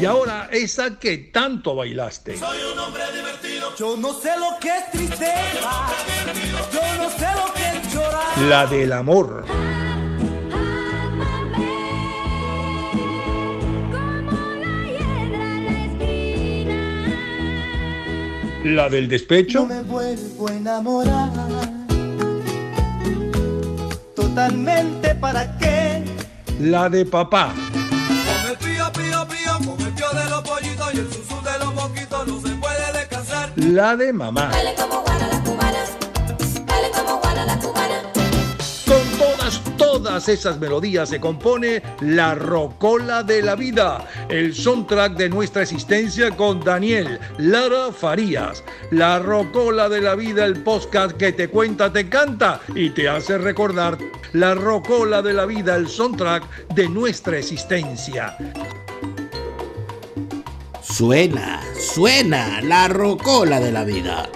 [0.00, 2.38] Y ahora esa que tanto bailaste.
[2.38, 3.76] Soy un hombre divertido.
[3.76, 5.88] Yo no sé lo que es tristeza.
[6.72, 8.38] Yo no sé lo que es llorar.
[8.48, 9.44] La del amor.
[18.64, 19.60] La del despecho.
[19.60, 21.30] No me vuelvo a enamorar.
[24.16, 26.02] Totalmente para qué.
[26.58, 27.52] La de papá.
[33.70, 34.48] La de mamá.
[34.50, 35.84] Dale como guana la cubana,
[36.66, 38.02] dale como guana la cubana.
[38.84, 45.28] Con todas, todas esas melodías se compone La Rocola de la Vida, el soundtrack de
[45.28, 48.64] nuestra existencia con Daniel Lara Farías.
[48.90, 53.38] La Rocola de la Vida, el podcast que te cuenta, te canta y te hace
[53.38, 53.98] recordar.
[54.32, 58.36] La Rocola de la Vida, el soundtrack de nuestra existencia.
[61.00, 64.28] Suena, suena la rocola de la vida.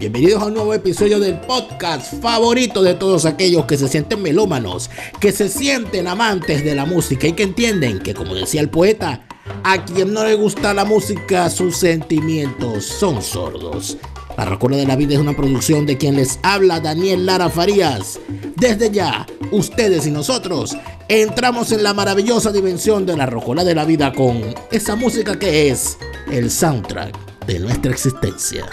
[0.00, 4.90] Bienvenidos a un nuevo episodio del podcast favorito de todos aquellos que se sienten melómanos,
[5.20, 9.24] que se sienten amantes de la música y que entienden que, como decía el poeta,
[9.62, 13.96] a quien no le gusta la música, sus sentimientos son sordos.
[14.40, 18.18] La Rocola de la Vida es una producción de quien les habla Daniel Lara Farías.
[18.56, 23.84] Desde ya, ustedes y nosotros entramos en la maravillosa dimensión de la Rocola de la
[23.84, 25.98] Vida con esa música que es
[26.32, 28.64] el soundtrack de nuestra existencia.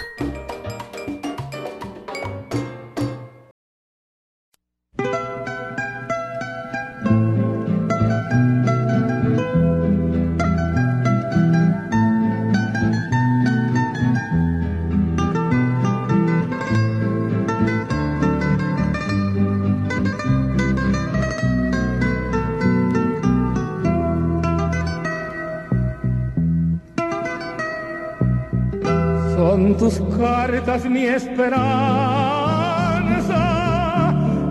[30.18, 31.62] Cartas mi esperanza,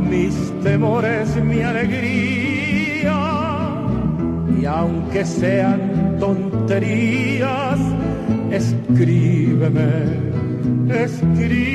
[0.01, 0.33] mis
[0.63, 3.19] temores mi alegría.
[4.59, 7.79] Y aunque sean tonterías,
[8.51, 9.91] escríbeme,
[10.89, 11.67] escríbeme.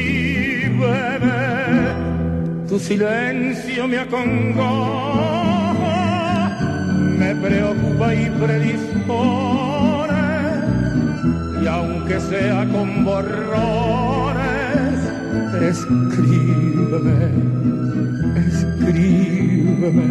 [2.68, 4.68] Tu silencio me acongoja,
[7.18, 10.01] me preocupa y predispone
[11.62, 14.42] y aunque sea con borrones,
[15.60, 17.30] escríbeme,
[18.48, 20.08] escríbeme.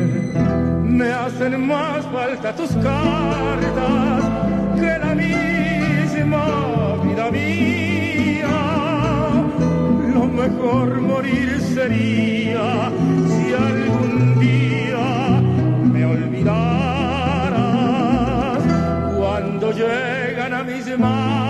[0.86, 4.24] Me hacen más falta tus cartas
[4.76, 6.46] que la misma
[7.04, 8.58] vida mía.
[10.14, 12.92] Lo mejor morir sería
[13.28, 15.42] si algún día
[15.92, 17.12] me olvidaras
[19.18, 21.41] cuando llegan a mis manos,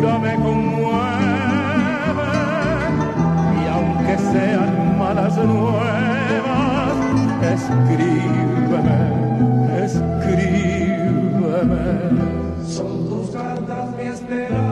[0.00, 1.10] lectura me conmueve
[3.62, 6.94] y aunque sean malas nuevas,
[7.42, 9.00] escríbeme,
[9.84, 11.00] escríbeme.
[12.66, 14.69] Son tus cartas mi esperanza,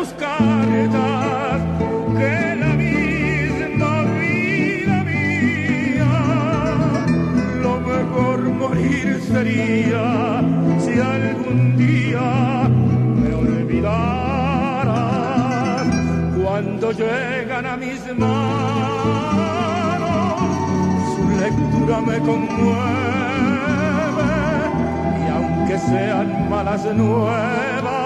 [0.00, 1.60] tus cartas
[2.18, 6.14] que la misma vida mía.
[7.62, 10.06] Lo mejor morir sería
[10.78, 12.28] si algún día
[13.20, 13.86] me olvidaras
[16.42, 18.40] cuando llegan a mis manos.
[21.12, 22.80] Su lectura me conmueve
[25.20, 27.99] y aunque sean malas nuevas.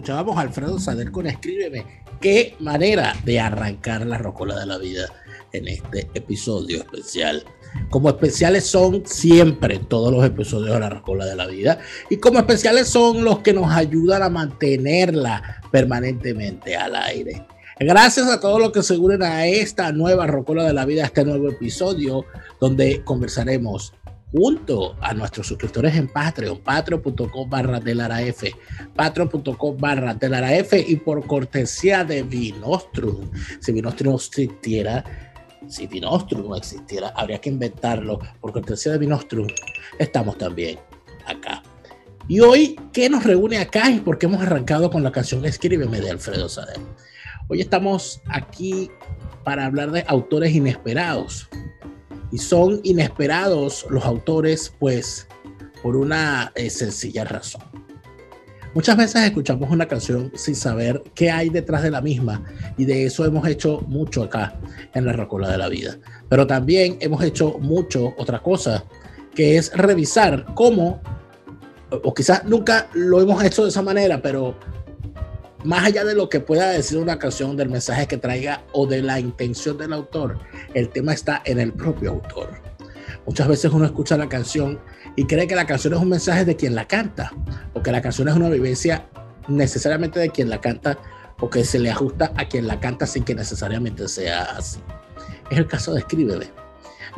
[0.00, 1.84] Escuchábamos a Alfredo Sader con Escríbeme.
[2.20, 5.06] Qué manera de arrancar la rocola de la vida
[5.52, 7.44] en este episodio especial.
[7.88, 11.78] Como especiales son siempre todos los episodios de la rocola de la vida.
[12.08, 17.46] Y como especiales son los que nos ayudan a mantenerla permanentemente al aire.
[17.78, 21.24] Gracias a todos los que se unen a esta nueva rocola de la vida, este
[21.24, 22.26] nuevo episodio,
[22.60, 23.94] donde conversaremos
[24.32, 28.44] junto a nuestros suscriptores en Patreon, patreon.com barra telaraf,
[28.94, 33.30] patreon.com barra telaraf y por cortesía de Vinostrum.
[33.60, 35.29] Si Vinostrum no existiera,
[35.70, 38.18] si Vinostrum no existiera, habría que inventarlo.
[38.40, 39.46] Por cortesía de Vinostrum,
[39.98, 40.78] estamos también
[41.26, 41.62] acá.
[42.28, 46.00] Y hoy, ¿qué nos reúne acá y por qué hemos arrancado con la canción Escríbeme
[46.00, 46.78] de Alfredo Sader?
[47.48, 48.90] Hoy estamos aquí
[49.44, 51.48] para hablar de autores inesperados
[52.30, 55.26] y son inesperados los autores, pues,
[55.82, 57.62] por una eh, sencilla razón.
[58.72, 62.44] Muchas veces escuchamos una canción sin saber qué hay detrás de la misma
[62.76, 64.54] y de eso hemos hecho mucho acá
[64.94, 65.98] en la Rocola de la Vida.
[66.28, 68.84] Pero también hemos hecho mucho otra cosa,
[69.34, 71.00] que es revisar cómo,
[71.90, 74.56] o quizás nunca lo hemos hecho de esa manera, pero
[75.64, 79.02] más allá de lo que pueda decir una canción, del mensaje que traiga o de
[79.02, 80.38] la intención del autor,
[80.74, 82.50] el tema está en el propio autor.
[83.26, 84.78] Muchas veces uno escucha la canción
[85.16, 87.32] y cree que la canción es un mensaje de quien la canta,
[87.74, 89.06] o que la canción es una vivencia
[89.48, 90.98] necesariamente de quien la canta,
[91.40, 94.80] o que se le ajusta a quien la canta sin que necesariamente sea así.
[95.50, 96.46] Es el caso de Escríbeme.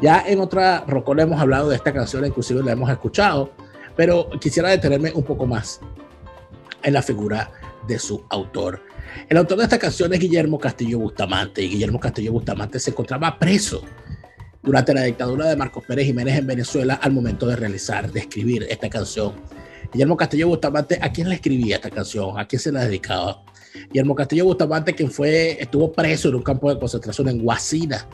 [0.00, 3.52] Ya en otra rocola hemos hablado de esta canción, inclusive la hemos escuchado,
[3.96, 5.80] pero quisiera detenerme un poco más
[6.82, 7.50] en la figura
[7.86, 8.80] de su autor.
[9.28, 13.38] El autor de esta canción es Guillermo Castillo Bustamante y Guillermo Castillo Bustamante se encontraba
[13.38, 13.82] preso
[14.62, 18.66] durante la dictadura de Marcos Pérez Jiménez en Venezuela al momento de realizar, de escribir
[18.70, 19.34] esta canción.
[19.92, 22.38] Guillermo Castillo Bustamante, ¿a quién le escribía esta canción?
[22.38, 23.42] ¿A quién se la dedicaba?
[23.90, 28.06] Guillermo Castillo Bustamante, quien fue, estuvo preso en un campo de concentración en Guasina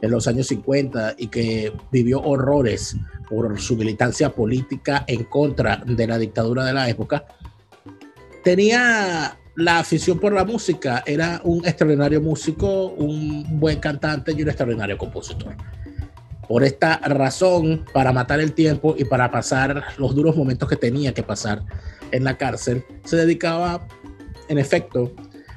[0.00, 2.96] en los años 50 y que vivió horrores
[3.28, 7.26] por su militancia política en contra de la dictadura de la época,
[8.44, 14.48] tenía la afición por la música, era un extraordinario músico, un buen cantante y un
[14.48, 15.56] extraordinario compositor.
[16.48, 21.12] Por esta razón, para matar el tiempo y para pasar los duros momentos que tenía
[21.12, 21.62] que pasar
[22.10, 23.86] en la cárcel, se dedicaba,
[24.48, 25.12] en efecto,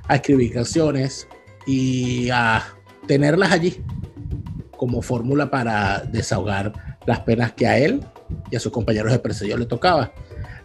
[0.10, 1.28] a escribir canciones
[1.66, 2.64] y a
[3.08, 3.82] tenerlas allí
[4.76, 8.06] como fórmula para desahogar las penas que a él
[8.50, 10.12] y a sus compañeros de presidio le tocaba.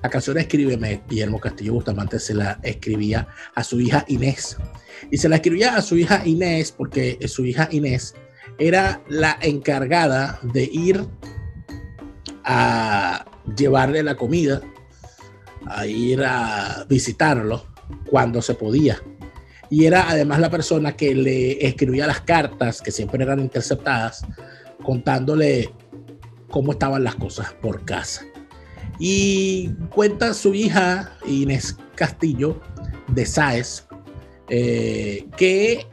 [0.03, 4.57] La canción Escríbeme, Guillermo Castillo Bustamante se la escribía a su hija Inés.
[5.11, 8.15] Y se la escribía a su hija Inés porque su hija Inés
[8.59, 11.07] era la encargada de ir
[12.45, 13.25] a
[13.57, 14.61] llevarle la comida,
[15.67, 17.67] a ir a visitarlo
[18.09, 19.03] cuando se podía.
[19.69, 24.25] Y era además la persona que le escribía las cartas, que siempre eran interceptadas,
[24.85, 25.73] contándole
[26.51, 28.25] cómo estaban las cosas por casa.
[28.99, 32.61] Y cuenta su hija Inés Castillo
[33.09, 33.87] de Sáez
[34.49, 35.87] eh, que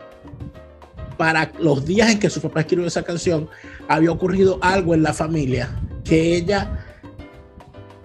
[1.23, 3.47] para los días en que su papá escribió esa canción
[3.87, 5.69] había ocurrido algo en la familia
[6.03, 6.85] que ella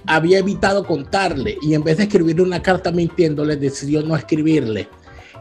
[0.07, 4.89] había evitado contarle y en vez de escribirle una carta mintiéndole decidió no escribirle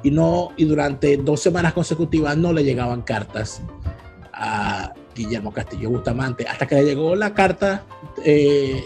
[0.01, 3.61] y no y durante dos semanas consecutivas no le llegaban cartas
[4.33, 7.83] a Guillermo Castillo Bustamante hasta que le llegó la carta
[8.25, 8.85] eh,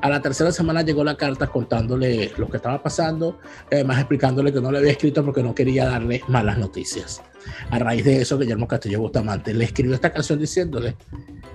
[0.00, 3.38] a la tercera semana llegó la carta contándole lo que estaba pasando,
[3.70, 7.20] además explicándole que no le había escrito porque no quería darle malas noticias.
[7.70, 10.96] A raíz de eso, Guillermo Castillo Bustamante le escribió esta canción diciéndole,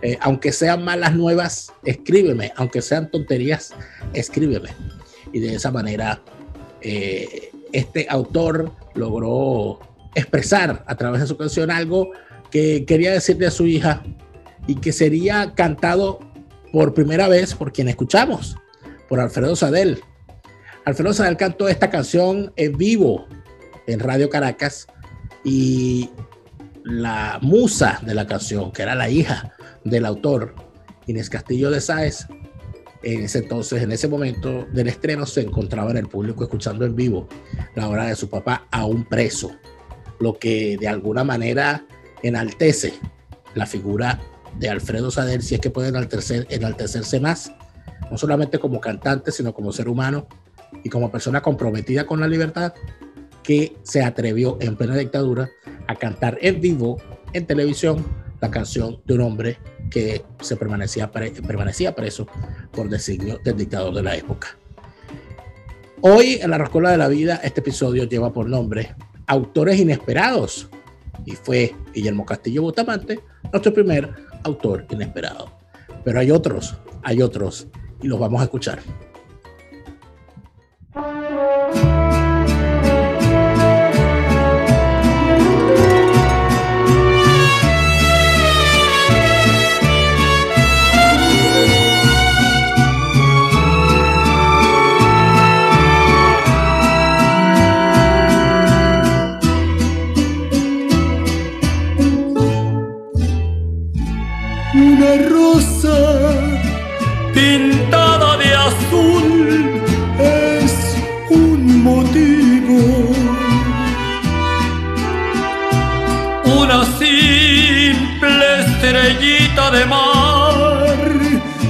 [0.01, 3.73] eh, aunque sean malas nuevas, escríbeme, aunque sean tonterías,
[4.13, 4.69] escríbeme.
[5.33, 6.21] Y de esa manera,
[6.81, 9.79] eh, este autor logró
[10.15, 12.11] expresar a través de su canción algo
[12.51, 14.03] que quería decirle a su hija
[14.67, 16.19] y que sería cantado
[16.71, 18.55] por primera vez por quien escuchamos,
[19.07, 20.01] por Alfredo Sadel.
[20.85, 23.27] Alfredo Sadel cantó esta canción en vivo
[23.87, 24.87] en Radio Caracas
[25.45, 26.09] y
[26.83, 30.55] la musa de la canción, que era la hija del autor,
[31.07, 32.27] Inés Castillo de Sáez,
[33.03, 36.95] en ese entonces, en ese momento del estreno, se encontraba en el público escuchando en
[36.95, 37.27] vivo
[37.75, 39.51] la obra de su papá aún preso,
[40.19, 41.85] lo que de alguna manera
[42.23, 42.93] enaltece
[43.53, 44.19] la figura
[44.57, 47.53] de Alfredo Sader, si es que puede enaltecer, enaltecerse más,
[48.09, 50.27] no solamente como cantante, sino como ser humano
[50.83, 52.73] y como persona comprometida con la libertad,
[53.45, 55.49] que se atrevió en plena dictadura
[55.87, 56.97] a cantar en vivo,
[57.33, 58.03] en televisión,
[58.41, 59.57] la canción de un hombre
[59.91, 62.27] que se permanecía, permanecía preso
[62.71, 64.57] por designio del dictador de la época.
[66.01, 68.95] Hoy en la Roscola de la Vida, este episodio lleva por nombre
[69.27, 70.69] Autores Inesperados.
[71.25, 73.19] Y fue Guillermo Castillo Bustamante
[73.51, 75.51] nuestro primer autor inesperado.
[76.03, 77.67] Pero hay otros, hay otros,
[78.01, 78.79] y los vamos a escuchar.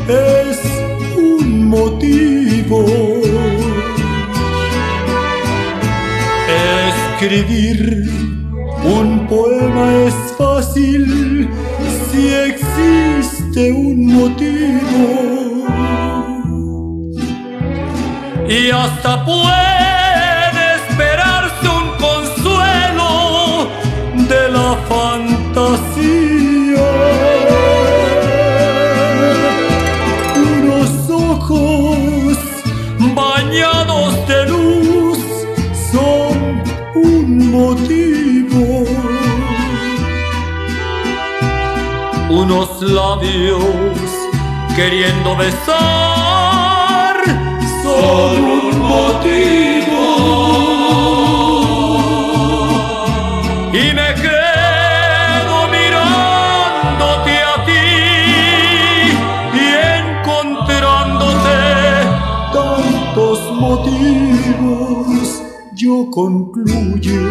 [0.07, 0.59] Es
[1.17, 2.85] un motivo.
[7.17, 8.09] Escribir
[8.83, 11.49] un poema es fácil
[12.11, 15.65] si existe un motivo.
[18.47, 23.67] Y hasta puede esperarse un consuelo
[24.29, 24.77] de la
[42.81, 43.61] Labios
[44.75, 47.15] queriendo besar
[47.81, 50.03] son un motivo.
[53.71, 57.87] Y me quedo mirándote a ti
[59.53, 59.57] y
[60.01, 61.59] encontrándote
[62.53, 65.17] tantos motivos.
[65.73, 67.21] Yo concluyo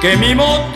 [0.00, 0.69] que mi motivo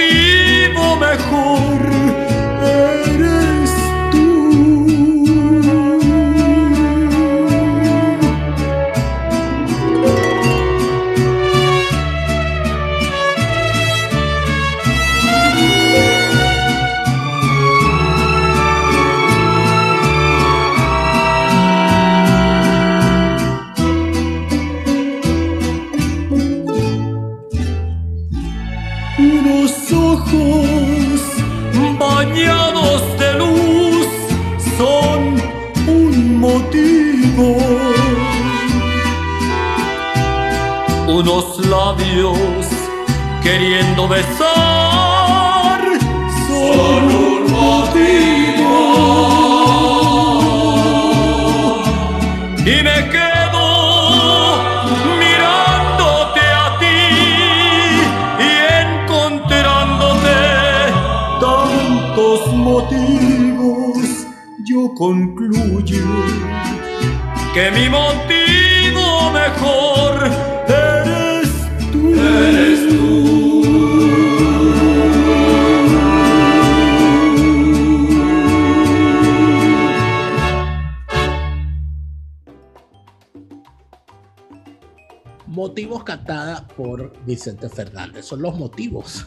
[87.45, 88.25] Vicente Fernández.
[88.25, 89.27] Son los motivos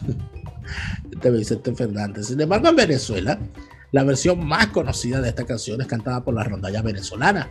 [1.04, 2.26] de Vicente Fernández.
[2.26, 3.38] Sin embargo, en Venezuela,
[3.92, 7.48] la versión más conocida de esta canción es cantada por la rondalla venezolana.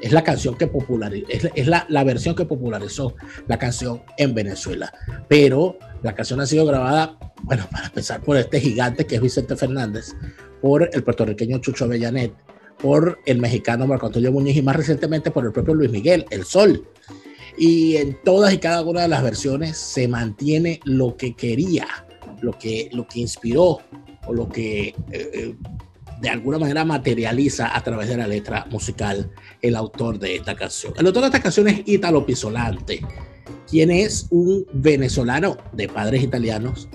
[0.00, 1.26] Es la canción que popularizó,
[1.56, 3.16] es, la versión que popularizó
[3.48, 4.92] la canción en Venezuela.
[5.28, 9.56] Pero la canción ha sido grabada, bueno, para empezar por este gigante que es Vicente
[9.56, 10.14] Fernández,
[10.62, 12.32] por el puertorriqueño Chucho Avellanet,
[12.80, 16.44] por el mexicano Marco Antonio Muñiz y más recientemente por el propio Luis Miguel, El
[16.44, 16.86] Sol.
[17.58, 21.86] Y en todas y cada una de las versiones se mantiene lo que quería,
[22.40, 23.80] lo que, lo que inspiró
[24.26, 25.54] o lo que eh, eh,
[26.20, 29.30] de alguna manera materializa a través de la letra musical
[29.62, 30.92] el autor de esta canción.
[30.96, 33.00] El autor de esta canción es Italo Pisolante,
[33.68, 36.88] quien es un venezolano de padres italianos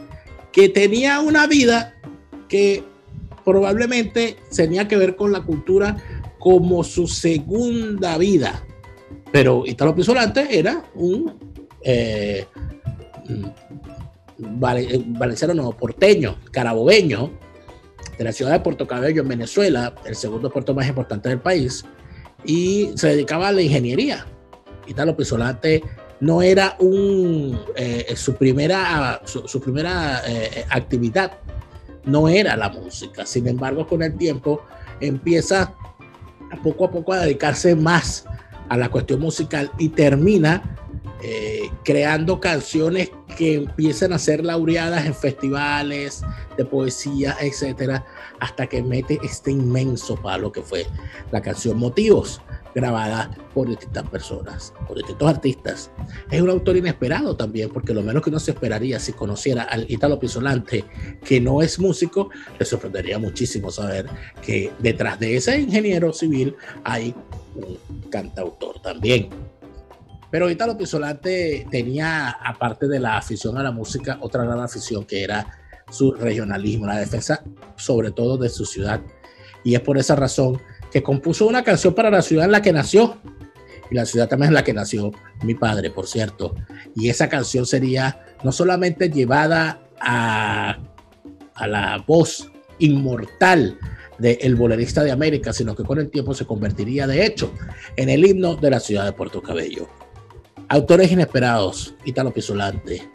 [0.52, 1.96] que tenía una vida
[2.48, 2.84] que
[3.44, 5.98] probablemente tenía que ver con la cultura
[6.40, 8.64] como su segunda vida.
[9.34, 12.46] Pero Italo Pisolante era un eh,
[14.38, 17.32] vale, valenciano, no, porteño, carabobeño,
[18.16, 21.84] de la ciudad de Puerto Cabello, en Venezuela, el segundo puerto más importante del país,
[22.46, 24.28] y se dedicaba a la ingeniería.
[24.86, 25.82] Italo Pisolante
[26.20, 31.40] no era un, eh, su primera, su, primera eh, actividad,
[32.06, 33.26] no era la música.
[33.26, 34.62] Sin embargo, con el tiempo
[35.00, 35.74] empieza
[36.64, 38.26] poco a poco a dedicarse más
[38.74, 40.64] a la cuestión musical y termina
[41.22, 46.24] eh, creando canciones que empiezan a ser laureadas en festivales
[46.58, 48.04] de poesía, etcétera,
[48.40, 50.88] hasta que mete este inmenso palo que fue
[51.32, 52.42] la canción Motivos,
[52.74, 55.92] grabada por distintas personas, por distintos artistas.
[56.32, 59.90] Es un autor inesperado también, porque lo menos que uno se esperaría si conociera al
[59.90, 60.84] Italo Pisolante,
[61.24, 64.08] que no es músico, le sorprendería muchísimo saber
[64.42, 67.14] que detrás de ese ingeniero civil hay
[67.56, 69.30] un cantautor también.
[70.32, 75.24] Pero Italo Pisolante tenía, aparte de la afición a la música, otra gran afición que
[75.24, 75.60] era
[75.92, 77.44] su regionalismo, la defensa
[77.76, 79.02] sobre todo de su ciudad.
[79.64, 80.60] Y es por esa razón
[80.94, 83.18] que compuso una canción para la ciudad en la que nació.
[83.90, 85.12] Y la ciudad también en la que nació
[85.44, 86.56] mi padre, por cierto.
[86.96, 90.78] Y esa canción sería no solamente llevada a,
[91.56, 93.78] a la voz inmortal
[94.20, 97.52] del el bolerista de América, sino que con el tiempo se convertiría de hecho
[97.96, 99.88] en el himno de la ciudad de Puerto Cabello.
[100.70, 103.10] Autores inesperados, Italo Pisolante,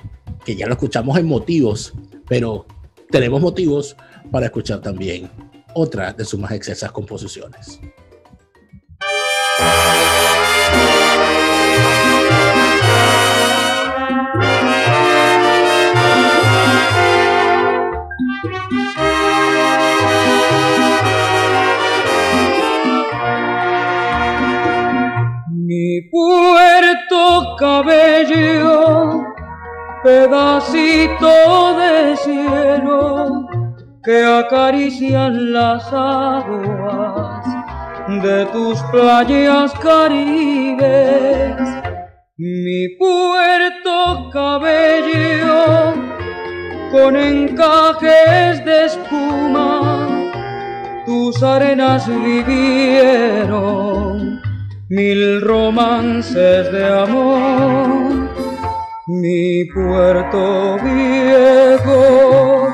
[0.45, 1.95] que ya lo escuchamos en motivos,
[2.29, 2.67] pero
[3.11, 3.97] tenemos motivos
[4.31, 5.31] para escuchar también
[5.75, 7.81] otra de sus más excesas composiciones.
[25.51, 29.25] Mi puerto cabello,
[30.03, 33.58] pedacito de cielo
[34.09, 37.45] que acarician las aguas
[38.23, 41.57] de tus playas caribes.
[42.39, 45.93] Mi puerto cabello
[46.91, 50.09] con encajes de espuma,
[51.05, 53.61] tus arenas vivieron
[54.89, 58.31] mil romances de amor.
[59.07, 62.69] Mi puerto viejo,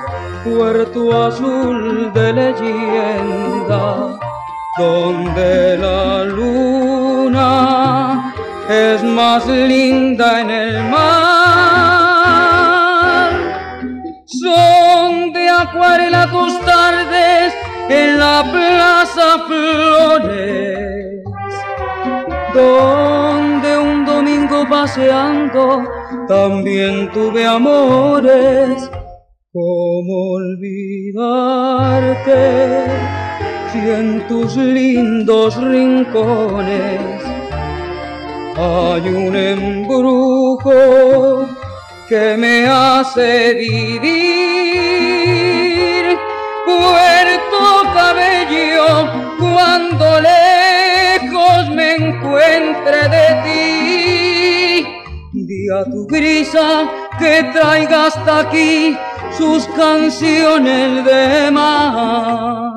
[0.45, 4.17] puerto azul de leyenda,
[4.79, 8.35] donde la luna
[8.69, 11.01] es más linda en el mar.
[14.27, 17.55] Son de acuarela tus tardes
[17.89, 20.85] en la plaza Flores
[22.55, 25.83] donde un domingo paseando
[26.29, 28.89] también tuve amores.
[29.57, 31.23] ¿Cómo olvidarte
[33.71, 37.23] si en tus lindos rincones
[38.57, 40.73] hay un embrujo
[42.09, 44.19] que me hace vivir?
[46.67, 49.07] Puerto Cabello,
[49.39, 54.85] cuando lejos me encuentre de ti,
[55.33, 58.97] di a tu brisa que traiga hasta aquí
[59.37, 62.75] sus canciones de mar.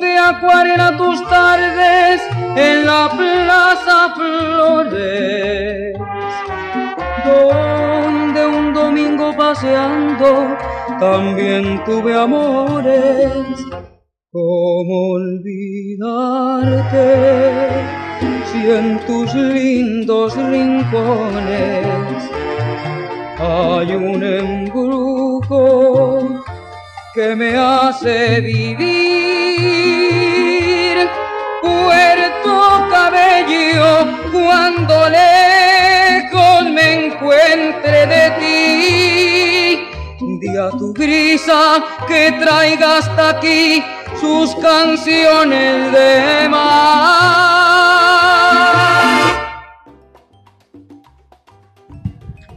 [0.00, 1.20] De acuarela tus
[2.56, 5.96] en la plaza Flores,
[7.24, 10.56] donde un domingo paseando
[10.98, 13.44] también tuve amores.
[14.32, 15.46] ¿Cómo olvidarte
[18.52, 21.86] si en tus lindos rincones
[23.38, 25.56] hay un embrujo
[27.14, 28.76] que me hace vivir.
[31.62, 32.15] Puerto
[33.46, 39.86] Cabello, cuando lejos me encuentre de ti,
[40.40, 43.82] di a tu brisa que traiga hasta aquí
[44.20, 47.06] sus canciones de mar.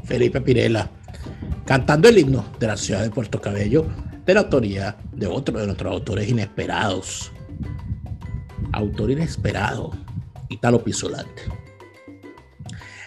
[0.06, 0.90] Felipe Pirela,
[1.66, 3.86] cantando el himno de la ciudad de Puerto Cabello,
[4.26, 7.32] de la autoría de otro de nuestros autores inesperados.
[8.72, 9.92] Autor inesperado,
[10.50, 11.44] Italo Pisolante.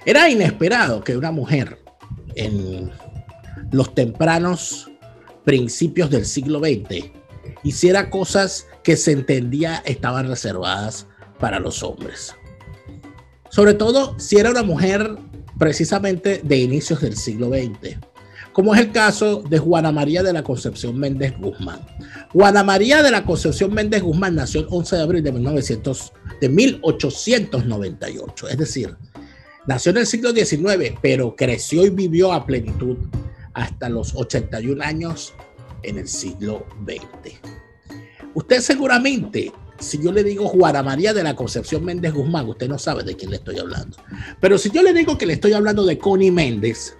[0.04, 1.78] Era inesperado que una mujer
[2.34, 2.90] en
[3.70, 4.90] los tempranos
[5.44, 7.10] principios del siglo XX
[7.62, 11.06] hiciera cosas que se entendía estaban reservadas
[11.38, 12.34] para los hombres.
[13.50, 15.16] Sobre todo si era una mujer
[15.58, 17.98] precisamente de inicios del siglo XX,
[18.52, 21.80] como es el caso de Juana María de la Concepción Méndez Guzmán.
[22.32, 26.48] Juana María de la Concepción Méndez Guzmán nació el 11 de abril de, 1900, de
[26.48, 28.96] 1898, es decir,
[29.64, 32.96] nació en el siglo XIX, pero creció y vivió a plenitud
[33.54, 35.34] hasta los 81 años
[35.84, 37.36] en el siglo XX.
[38.34, 42.76] Usted seguramente, si yo le digo Juana María de la Concepción Méndez Guzmán, usted no
[42.76, 43.96] sabe de quién le estoy hablando.
[44.40, 46.96] Pero si yo le digo que le estoy hablando de Connie Méndez,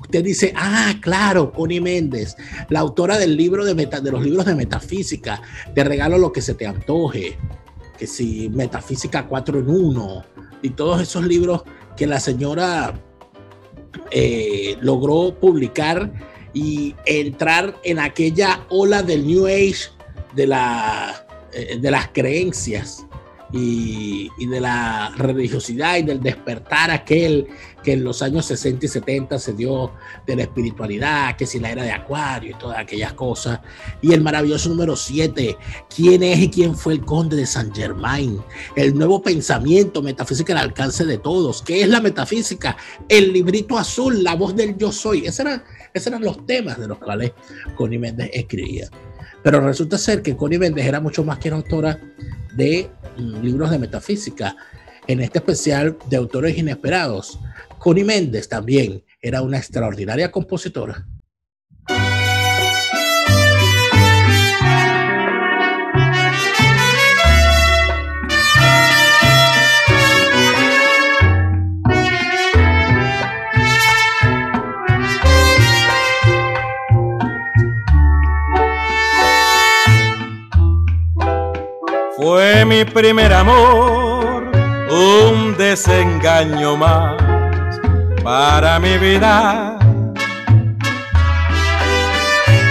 [0.00, 2.36] usted dice, ah, claro, Connie Méndez,
[2.68, 5.42] la autora del libro de, meta, de los libros de metafísica,
[5.74, 7.36] te regalo lo que se te antoje,
[7.98, 10.24] que si Metafísica 4 en 1,
[10.62, 11.62] y todos esos libros
[11.96, 12.94] que la señora
[14.10, 16.10] eh, logró publicar
[16.52, 19.90] y entrar en aquella ola del New Age
[20.34, 23.06] de, la, eh, de las creencias
[23.56, 27.46] y, y, de la religiosidad y del despertar aquel
[27.84, 29.92] que en los años 60 y 70 se dio
[30.26, 33.60] de la espiritualidad, que si la era de Acuario y todas aquellas cosas.
[34.02, 35.56] Y el maravilloso número 7,
[35.94, 38.42] ¿quién es y quién fue el conde de San Germain?
[38.74, 41.62] El nuevo pensamiento, metafísica al alcance de todos.
[41.62, 42.76] ¿Qué es la metafísica?
[43.08, 45.26] El librito azul, la voz del yo soy.
[45.26, 45.62] Esos eran,
[45.92, 47.32] esos eran los temas de los cuales
[47.76, 48.88] Connie Méndez escribía.
[49.44, 52.00] Pero resulta ser que Connie Méndez era mucho más que una autora
[52.56, 52.90] de
[53.42, 54.56] libros de metafísica.
[55.06, 57.38] En este especial de autores inesperados,
[57.78, 61.06] Connie Méndez también era una extraordinaria compositora.
[82.24, 84.50] Fue mi primer amor,
[84.90, 87.16] un desengaño más
[88.22, 89.78] para mi vida.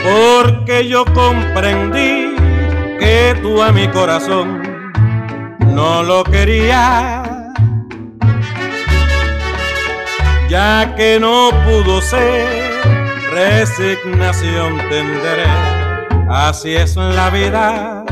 [0.03, 2.33] Porque yo comprendí
[2.99, 4.63] que tú a mi corazón
[5.59, 7.29] no lo querías.
[10.49, 12.81] Ya que no pudo ser,
[13.31, 15.45] resignación tendré.
[16.27, 18.03] Así es la vida.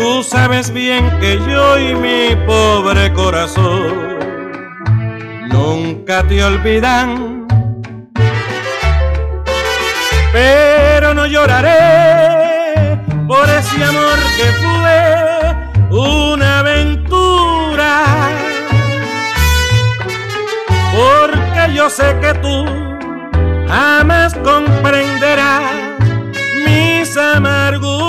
[0.00, 4.16] Tú sabes bien que yo y mi pobre corazón
[5.48, 7.48] nunca te olvidan.
[10.32, 18.04] Pero no lloraré por ese amor que fue una aventura.
[20.92, 22.64] Porque yo sé que tú
[23.66, 25.64] jamás comprenderás
[26.64, 28.07] mis amarguras.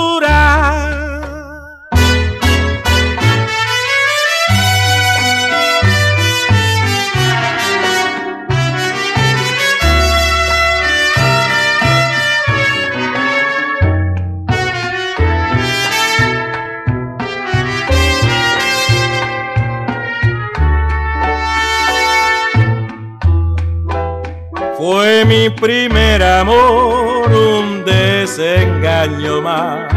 [25.54, 29.92] Primer amor, un desengaño más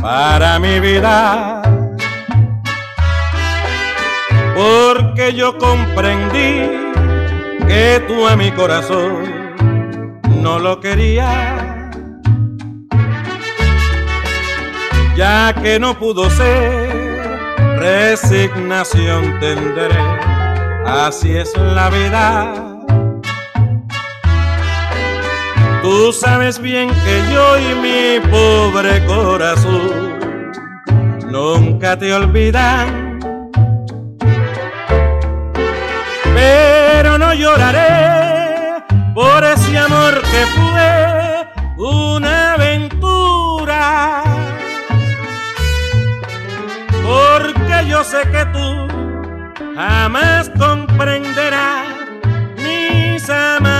[0.00, 1.62] para mi vida.
[4.54, 6.62] Porque yo comprendí
[7.66, 9.54] que tú a mi corazón
[10.42, 11.62] no lo querías.
[15.16, 17.38] Ya que no pudo ser,
[17.78, 19.98] resignación tendré.
[20.84, 22.75] Así es la vida
[25.88, 30.18] Tú sabes bien que yo y mi pobre corazón
[31.30, 33.20] nunca te olvidan.
[36.34, 38.82] Pero no lloraré
[39.14, 41.46] por ese amor que fue
[41.78, 44.24] una aventura.
[46.90, 48.88] Porque yo sé que tú
[49.76, 51.86] jamás comprenderás
[52.56, 53.75] mis amarguras.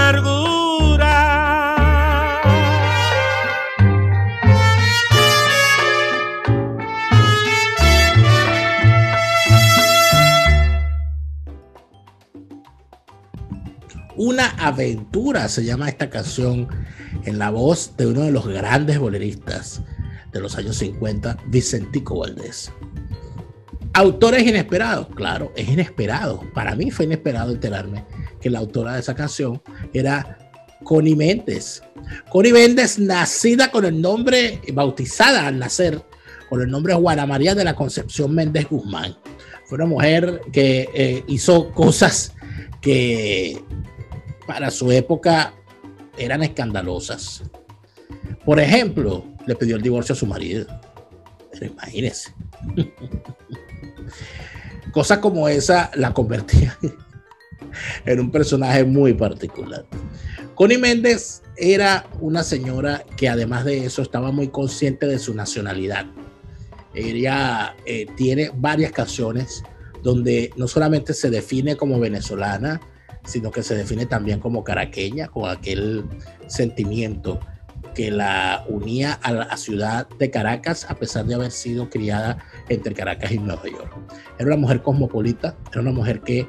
[14.16, 16.68] Una aventura se llama esta canción
[17.24, 19.82] en la voz de uno de los grandes boleristas
[20.32, 22.72] de los años 50, Vicentico Valdés.
[23.92, 26.42] Autores inesperados, claro, es inesperado.
[26.54, 28.04] Para mí fue inesperado enterarme
[28.40, 30.38] que la autora de esa canción era
[30.84, 31.82] Connie Méndez.
[32.30, 36.02] Connie Méndez, nacida con el nombre, bautizada al nacer
[36.48, 39.16] con el nombre Juana María de la Concepción Méndez Guzmán.
[39.66, 42.32] Fue una mujer que eh, hizo cosas
[42.80, 43.64] que
[44.46, 45.54] para su época
[46.18, 47.42] eran escandalosas.
[48.44, 50.66] Por ejemplo, le pidió el divorcio a su marido.
[51.52, 52.32] Pero imagínense.
[54.92, 56.78] Cosas como esa la convertía
[58.06, 59.84] en un personaje muy particular.
[60.54, 66.06] Connie Méndez era una señora que además de eso estaba muy consciente de su nacionalidad.
[66.94, 69.62] Ella eh, tiene varias canciones
[70.02, 72.80] donde no solamente se define como venezolana,
[73.26, 76.04] sino que se define también como caraqueña, con aquel
[76.46, 77.40] sentimiento
[77.94, 82.94] que la unía a la ciudad de Caracas, a pesar de haber sido criada entre
[82.94, 83.96] Caracas y Nueva York.
[84.38, 86.46] Era una mujer cosmopolita, era una mujer que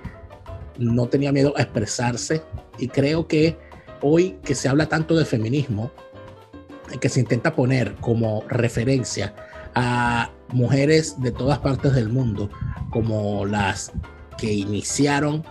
[0.78, 2.42] no tenía miedo a expresarse
[2.78, 3.58] y creo que
[4.02, 5.92] hoy que se habla tanto de feminismo,
[7.00, 9.34] que se intenta poner como referencia
[9.74, 12.50] a mujeres de todas partes del mundo
[12.90, 13.92] como las
[14.38, 15.44] que iniciaron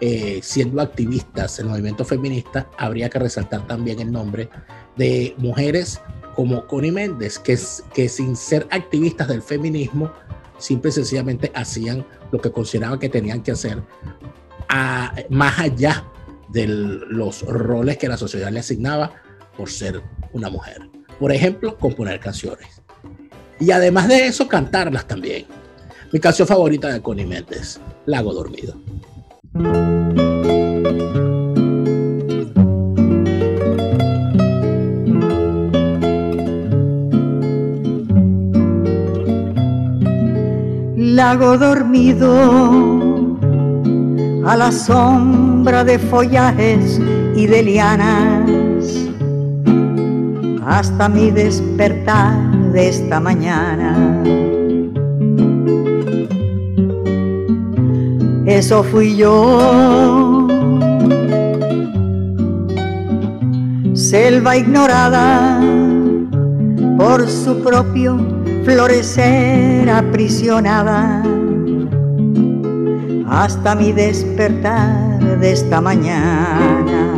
[0.00, 4.48] eh, siendo activistas en el movimiento feminista, habría que resaltar también el nombre
[4.96, 6.00] de mujeres
[6.34, 7.58] como Connie Méndez, que,
[7.92, 10.12] que sin ser activistas del feminismo,
[10.58, 13.82] simple y sencillamente hacían lo que consideraban que tenían que hacer
[15.28, 16.04] más allá
[16.48, 19.12] de los roles que la sociedad le asignaba
[19.56, 20.88] por ser una mujer.
[21.18, 22.82] Por ejemplo, componer canciones.
[23.58, 25.46] Y además de eso, cantarlas también.
[26.12, 28.74] Mi canción favorita de Connie Méndez, Lago Dormido.
[29.52, 29.66] Lago
[41.58, 42.30] dormido
[44.46, 47.00] a la sombra de follajes
[47.34, 49.10] y de lianas
[50.64, 52.38] hasta mi despertar
[52.70, 54.14] de esta mañana
[58.52, 60.48] eso fui yo.
[63.94, 65.60] Selva ignorada
[66.98, 68.18] por su propio
[68.64, 71.22] florecer aprisionada
[73.28, 77.16] hasta mi despertar de esta mañana.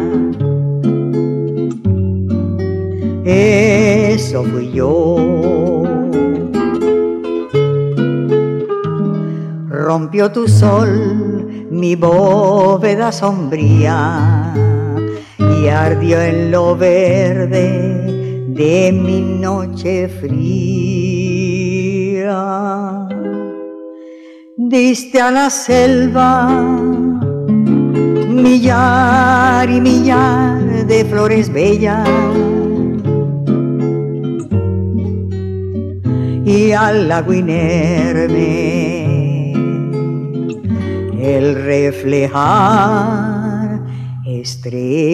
[3.25, 5.91] Eso fui yo.
[9.83, 14.55] Rompió tu sol mi bóveda sombría
[15.38, 20.38] y ardió en lo verde de mi noche fría.
[24.57, 26.49] Diste a la selva
[28.29, 32.09] millar y millar de flores bellas
[36.45, 37.33] y al lago
[41.22, 43.12] el reflejar
[44.26, 45.12] estrella.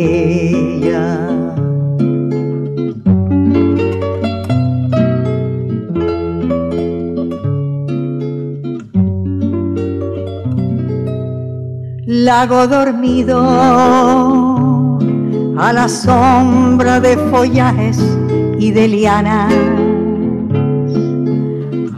[12.06, 13.38] Lago dormido
[15.58, 17.98] a la sombra de follajes
[18.58, 19.52] y de lianas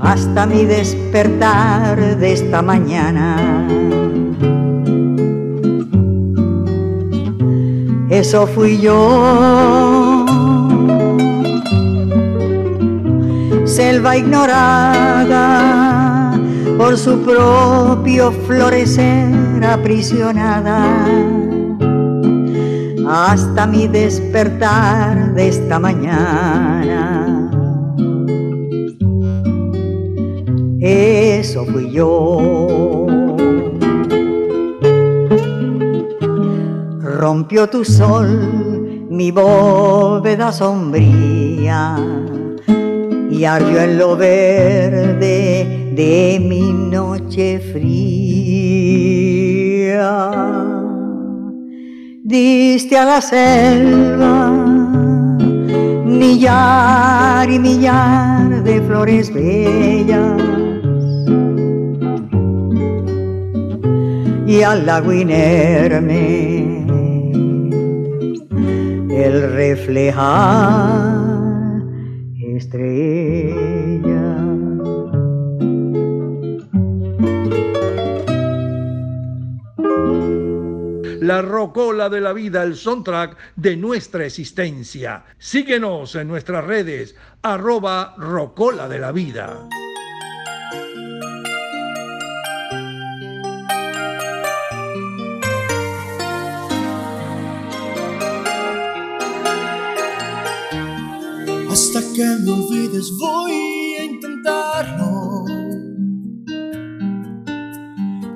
[0.03, 3.80] hasta mi despertar de esta mañana.
[8.21, 10.27] Eso fui yo.
[13.65, 15.45] Selva ignorada
[16.77, 21.07] por su propio florecer aprisionada
[23.09, 27.31] hasta mi despertar de esta mañana
[30.81, 33.00] eso fui yo.
[37.21, 41.99] Rompió tu sol mi bóveda sombría
[43.31, 47.91] y ardió en lo verde de mi noche fría.
[52.25, 54.53] Diste a la selva
[56.07, 60.41] millar y millar de flores bellas
[64.47, 66.80] y al lago inerme
[69.25, 71.21] el reflejar
[72.57, 73.57] estrella.
[81.21, 85.25] La rocola de la vida, el soundtrack de nuestra existencia.
[85.39, 89.69] Síguenos en nuestras redes, arroba rocola de la vida.
[101.71, 103.53] Hasta que me olvides voy
[104.01, 105.45] a intentarlo.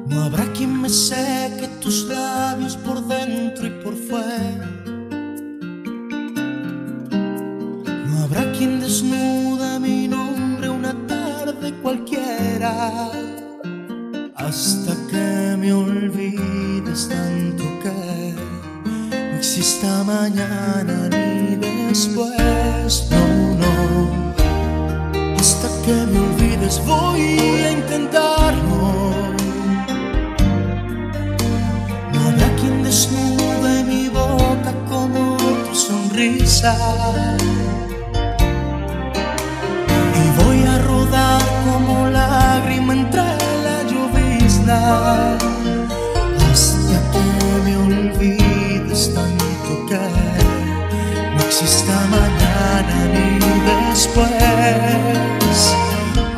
[0.07, 4.71] No habrá quien me seque tus labios por dentro y por fuera.
[8.09, 13.11] No habrá quien desnuda mi nombre una tarde cualquiera.
[14.37, 18.14] Hasta que me olvides tanto que
[19.55, 23.09] no exista mañana ni después.
[23.11, 24.35] No, no.
[25.39, 29.13] Hasta que me olvides voy a intentarlo.
[32.13, 36.77] No habrá quien desnude mi boca como tu sonrisa.
[40.21, 43.23] Y voy a rodar como lágrima entre
[43.63, 45.54] la llovizna.
[49.93, 53.39] No exista mañana ni
[53.91, 54.29] después.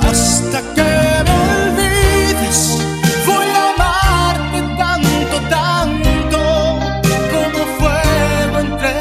[0.01, 0.91] Hasta que
[1.27, 2.79] me olvides,
[3.27, 6.41] voy a amarte tanto, tanto
[7.33, 8.95] como fuego entre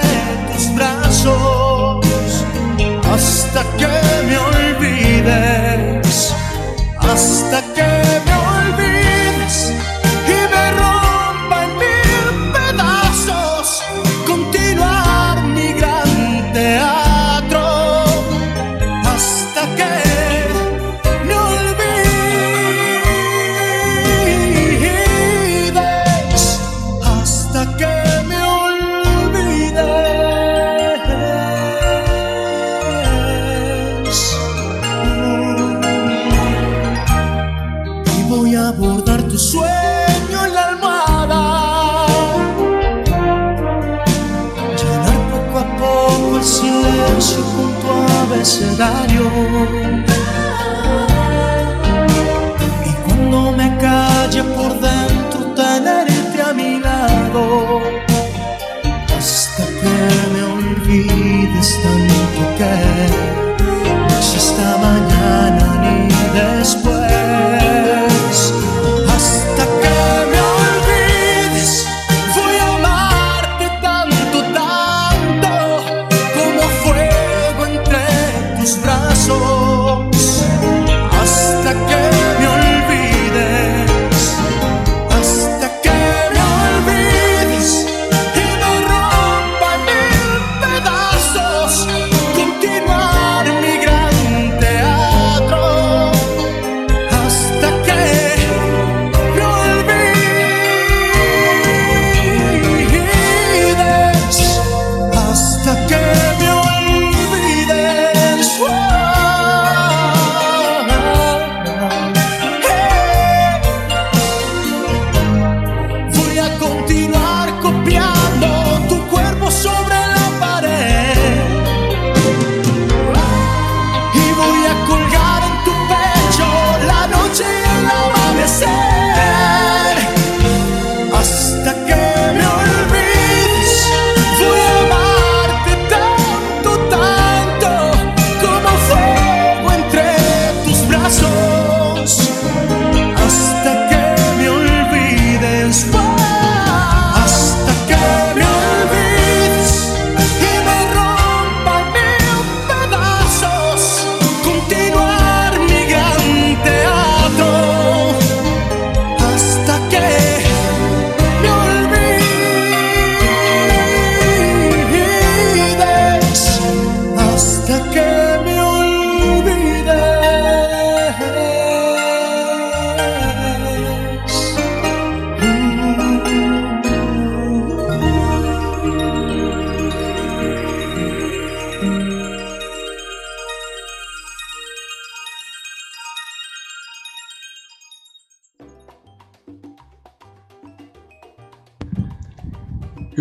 [0.54, 2.46] tus brazos.
[3.12, 3.88] Hasta que
[4.28, 6.18] me olvides,
[7.00, 7.95] hasta que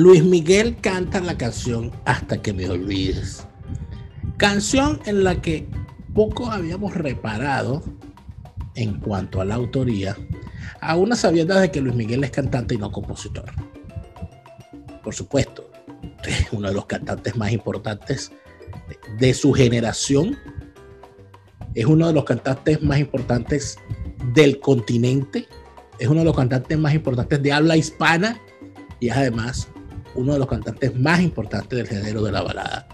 [0.04, 3.46] Luis Miguel canta la canción Hasta que me olvides.
[4.36, 5.66] Canción en la que
[6.12, 7.82] poco habíamos reparado
[8.74, 10.14] en cuanto a la autoría,
[10.82, 13.50] a una sabiendas de que Luis Miguel es cantante y no compositor.
[15.02, 15.70] Por supuesto,
[16.26, 18.30] es uno de los cantantes más importantes
[19.18, 20.36] de su generación.
[21.74, 23.78] Es uno de los cantantes más importantes
[24.34, 25.48] del continente.
[25.98, 28.38] Es uno de los cantantes más importantes de habla hispana
[29.00, 29.68] y es además
[30.14, 32.88] uno de los cantantes más importantes del género de la balada.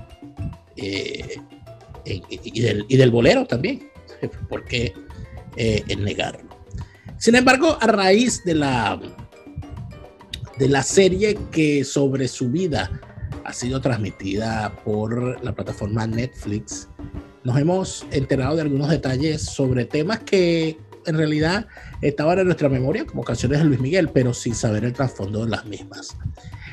[0.76, 1.36] Eh,
[2.04, 3.90] y, del, bolero también,
[4.48, 4.94] porque
[5.56, 6.48] eh, negarlo.
[7.18, 8.98] Sin embargo, a raíz de la,
[10.58, 12.90] de la serie que sobre su vida
[13.44, 16.88] ha sido transmitida por la plataforma Netflix,
[17.44, 21.66] nos hemos enterado de algunos detalles sobre temas que en realidad
[22.02, 25.50] estaban en nuestra memoria como canciones de Luis Miguel, pero sin saber el trasfondo de
[25.50, 26.16] las mismas.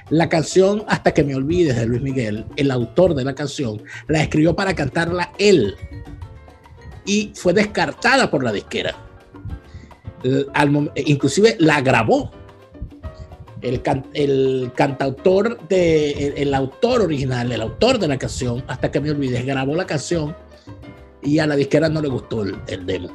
[0.10, 4.22] La canción Hasta que me olvides de Luis Miguel, el autor de la canción, la
[4.22, 5.76] escribió para cantarla él
[7.06, 8.96] y fue descartada por la disquera.
[10.96, 12.32] Inclusive la grabó.
[13.62, 13.82] El
[14.76, 19.44] cantautor, de, el, el, autor original, el autor de la canción, hasta que me olvides,
[19.46, 20.36] grabó la canción
[21.24, 23.10] y a la disquera no le gustó el, el demo.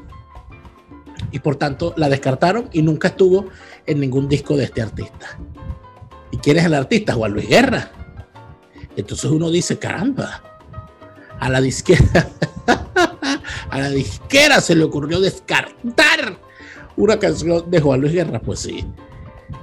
[1.31, 3.47] Y por tanto la descartaron y nunca estuvo
[3.87, 5.39] en ningún disco de este artista.
[6.33, 7.15] ¿Y quién es el artista?
[7.15, 7.93] Juan Luis Guerra.
[8.97, 10.43] Entonces uno dice, caramba,
[11.39, 12.29] a la disquera,
[13.71, 16.39] a la disquera se le ocurrió descartar
[16.97, 18.41] una canción de Juan Luis Guerra.
[18.41, 18.85] Pues sí,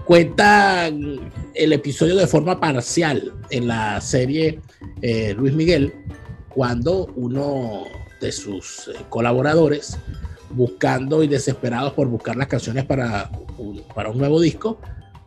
[0.05, 4.61] cuenta el episodio de forma parcial en la serie
[5.01, 5.93] eh, Luis Miguel,
[6.49, 7.83] cuando uno
[8.21, 9.97] de sus eh, colaboradores,
[10.51, 13.29] buscando y desesperados por buscar las canciones para
[13.93, 14.79] para un nuevo disco,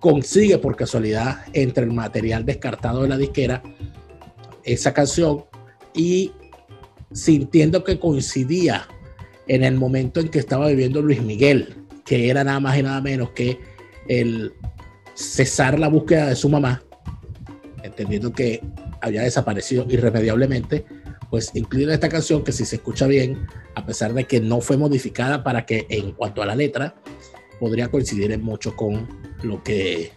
[0.03, 3.63] consigue por casualidad entre el material descartado de la disquera
[4.65, 5.45] esa canción
[5.95, 6.33] y
[7.13, 8.89] sintiendo que coincidía
[9.47, 13.01] en el momento en que estaba viviendo Luis Miguel, que era nada más y nada
[13.01, 13.61] menos que
[14.09, 14.53] el
[15.15, 16.83] cesar la búsqueda de su mamá,
[17.85, 18.61] entendiendo que
[19.01, 20.85] había desaparecido irremediablemente,
[21.31, 23.47] pues incluyen esta canción que si se escucha bien,
[23.77, 26.97] a pesar de que no fue modificada para que en cuanto a la letra,
[27.63, 29.07] podría coincidir en mucho con
[29.45, 30.11] lo que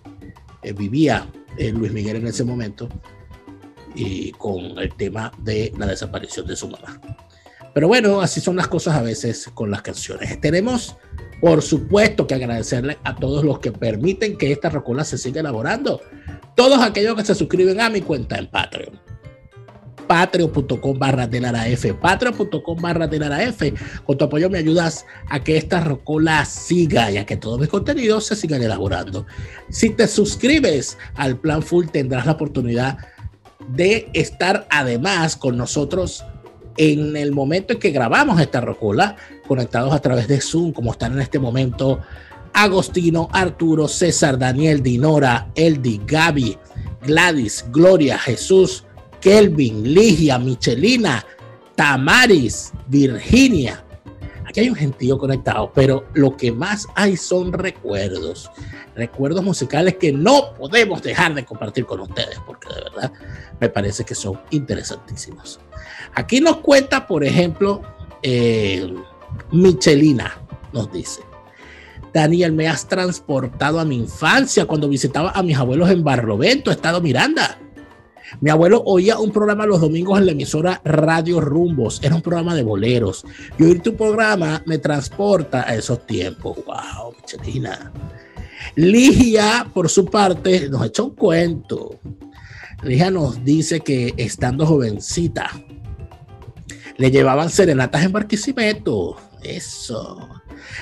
[0.64, 1.30] eh, vivía
[1.60, 2.89] eh, Luis Miguel en ese momento
[3.93, 7.00] y con el tema de la desaparición de su mamá.
[7.72, 10.41] Pero bueno, así son las cosas a veces con las canciones.
[10.41, 10.96] Tenemos,
[11.39, 16.02] por supuesto, que agradecerle a todos los que permiten que esta rocola se siga elaborando.
[16.56, 19.05] Todos aquellos que se suscriben a mi cuenta en Patreon.
[20.08, 21.28] Patreon.com barra
[21.68, 21.93] F.
[21.93, 23.74] Patreon.com barra F.
[24.06, 27.70] Con tu apoyo me ayudas a que esta rocola siga y a que todos mis
[27.70, 29.26] contenidos se sigan elaborando.
[29.70, 32.97] Si te suscribes al plan full tendrás la oportunidad
[33.70, 36.24] de estar además con nosotros
[36.78, 39.16] en el momento en que grabamos esta rocola,
[39.47, 42.01] conectados a través de Zoom, como están en este momento
[42.53, 46.58] Agostino, Arturo, César, Daniel, Dinora, Eldi, Gaby,
[47.06, 48.85] Gladys, Gloria, Jesús,
[49.26, 51.26] Kelvin, Ligia, Michelina,
[51.74, 53.84] Tamaris, Virginia.
[54.48, 58.52] Aquí hay un gentío conectado, pero lo que más hay son recuerdos.
[58.94, 63.14] Recuerdos musicales que no podemos dejar de compartir con ustedes, porque de verdad
[63.60, 65.60] me parece que son interesantísimos.
[66.14, 67.82] Aquí nos cuenta, por ejemplo,
[68.22, 68.94] eh,
[69.52, 70.38] Michelina,
[70.72, 71.22] nos dice.
[72.14, 77.02] Daniel, me has transportado a mi infancia cuando visitaba a mis abuelos en Barlovento, Estado
[77.02, 77.60] Miranda.
[78.42, 82.00] Mi abuelo oía un programa los domingos en la emisora Radio Rumbos.
[82.04, 83.26] Era un programa de boleros.
[83.58, 86.58] Y oír tu programa me transporta a esos tiempos.
[86.66, 87.92] ¡Wow, Michelina!
[88.76, 92.00] Ligia, por su parte, nos echa un cuento.
[92.84, 95.50] Ligia nos dice que estando jovencita,
[96.98, 99.16] le llevaban serenatas en Barquisimeto.
[99.44, 100.30] Eso.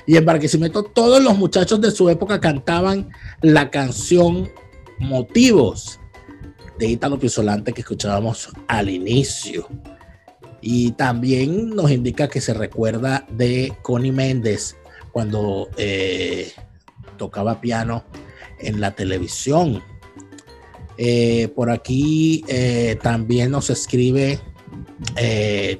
[0.07, 3.09] Y en Barquisimeto todos los muchachos de su época cantaban
[3.41, 4.49] la canción
[4.99, 5.99] Motivos
[6.77, 9.67] de Italo Pisolante que escuchábamos al inicio.
[10.61, 14.77] Y también nos indica que se recuerda de Connie Méndez
[15.11, 16.51] cuando eh,
[17.17, 18.03] tocaba piano
[18.59, 19.83] en la televisión.
[20.97, 24.39] Eh, por aquí eh, también nos escribe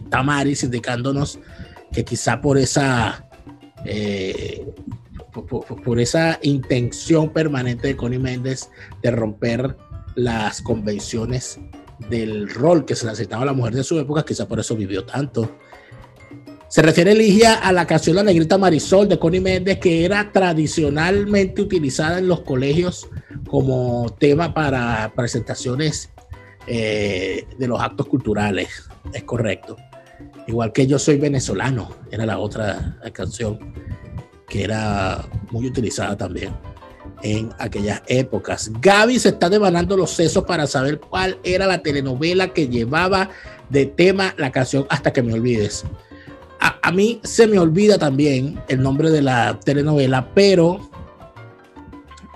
[0.10, 1.40] Tamaris indicándonos
[1.92, 3.30] que quizá por esa
[5.32, 8.70] por, por, esa intención permanente de Connie Méndez
[9.02, 9.78] de romper
[10.16, 11.60] las convenciones
[12.10, 15.06] del rol que se necesitaba a la mujer de su época, quizá por eso vivió
[15.06, 15.58] tanto.
[16.68, 21.62] Se refiere Ligia a la canción La Negrita Marisol de Connie Méndez, que era tradicionalmente
[21.62, 23.08] utilizada en los colegios
[23.48, 26.10] como tema para presentaciones
[26.66, 28.90] eh, de los actos culturales.
[29.14, 29.78] Es correcto.
[30.48, 33.60] Igual que Yo Soy Venezolano, era la otra canción
[34.48, 36.54] que era muy utilizada también
[37.24, 38.70] en aquellas épocas.
[38.82, 43.30] Gaby se está devanando los sesos para saber cuál era la telenovela que llevaba
[43.70, 45.86] de tema la canción Hasta que me olvides.
[46.60, 50.90] A, mí se me olvida también el nombre de la telenovela, pero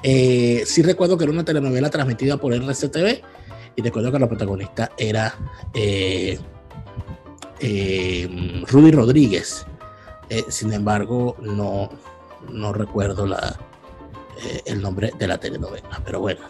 [0.04, 3.22] eh, sí recuerdo que era una telenovela transmitida por RCTV
[3.78, 5.34] y recuerdo que la protagonista era
[5.74, 6.38] eh,
[7.60, 9.66] eh, Rudy Rodríguez.
[10.30, 11.90] Eh, sin embargo, no,
[12.52, 13.58] no recuerdo la,
[14.44, 16.42] eh, el nombre de la telenovela, pero bueno,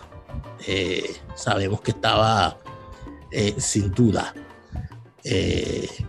[0.68, 2.58] eh, sabemos que estaba
[3.32, 4.34] eh, sin duda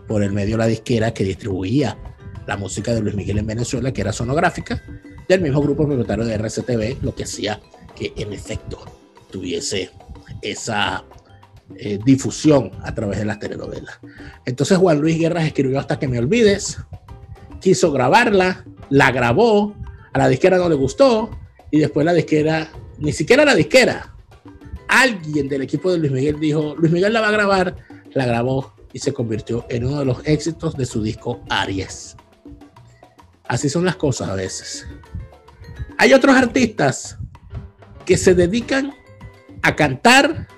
[0.07, 1.99] por el medio de la disquera que distribuía
[2.47, 4.81] la música de Luis Miguel en Venezuela, que era sonográfica,
[5.29, 7.61] del mismo grupo propietario de RCTV, lo que hacía
[7.97, 8.79] que en efecto
[9.33, 9.91] tuviese
[10.41, 11.05] esa
[12.05, 13.99] difusión a través de las telenovelas.
[14.45, 16.79] Entonces Juan Luis Guerra escribió Hasta que me olvides,
[17.61, 19.75] quiso grabarla, la grabó,
[20.13, 21.31] a la disquera no le gustó,
[21.71, 24.15] y después la disquera, ni siquiera la disquera,
[24.89, 27.77] alguien del equipo de Luis Miguel dijo, Luis Miguel la va a grabar,
[28.15, 32.17] la grabó y se convirtió en uno de los éxitos de su disco Aries.
[33.47, 34.87] Así son las cosas a veces.
[35.99, 37.19] Hay otros artistas
[38.05, 38.95] que se dedican
[39.63, 40.49] a cantar,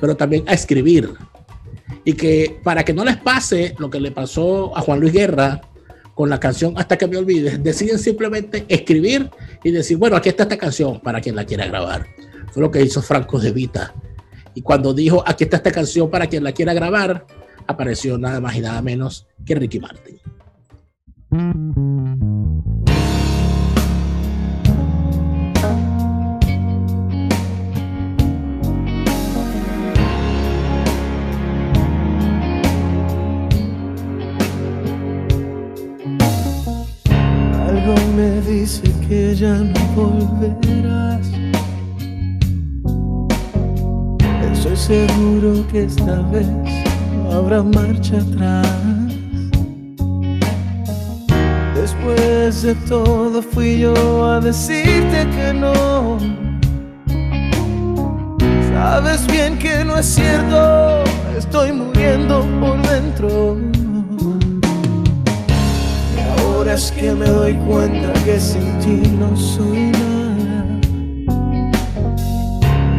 [0.00, 1.10] pero también a escribir.
[2.04, 5.60] Y que para que no les pase lo que le pasó a Juan Luis Guerra
[6.14, 9.30] con la canción Hasta que me olvides, deciden simplemente escribir
[9.62, 12.06] y decir, bueno, aquí está esta canción para quien la quiera grabar.
[12.52, 13.94] Fue lo que hizo Franco de Vita.
[14.54, 17.26] Y cuando dijo, aquí está esta canción para quien la quiera grabar,
[17.66, 20.18] apareció nada más y nada menos que Ricky Martin.
[38.28, 41.26] Me dice que ya no volverás.
[44.52, 46.46] Estoy seguro que esta vez
[47.32, 48.66] habrá marcha atrás.
[51.74, 56.18] Después de todo fui yo a decirte que no.
[58.72, 61.04] Sabes bien que no es cierto,
[61.36, 63.77] estoy muriendo por dentro.
[66.68, 70.78] Es que me doy cuenta que sin ti no soy nada.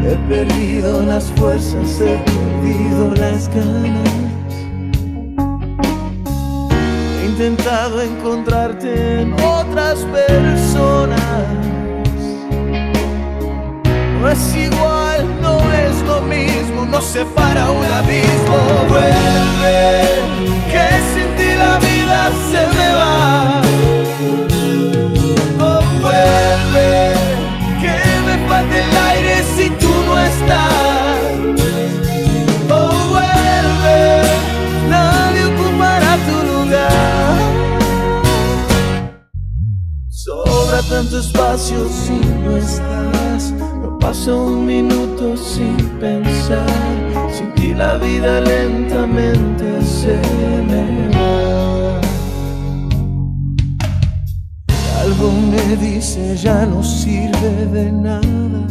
[0.04, 4.10] He perdido las fuerzas, he perdido las ganas.
[7.22, 11.46] He intentado encontrarte en otras personas.
[14.20, 18.58] No es igual, no es lo mismo, nos separa un abismo.
[18.88, 20.04] Vuelve,
[20.72, 23.62] que sin ti la vida se me va.
[25.60, 27.14] Oh, vuelve,
[27.82, 27.96] que
[28.26, 31.20] me falta el aire si tú no estás.
[32.70, 34.22] Oh, vuelve,
[34.90, 37.38] nadie ocupará tu lugar.
[40.10, 43.54] Sobra tanto espacio si no estás.
[44.00, 46.66] No pasa un minuto sin pensar.
[47.32, 50.18] Sin ti la vida lentamente se
[50.70, 52.00] me va.
[55.02, 58.62] Algo me dice ya no sirve de nada.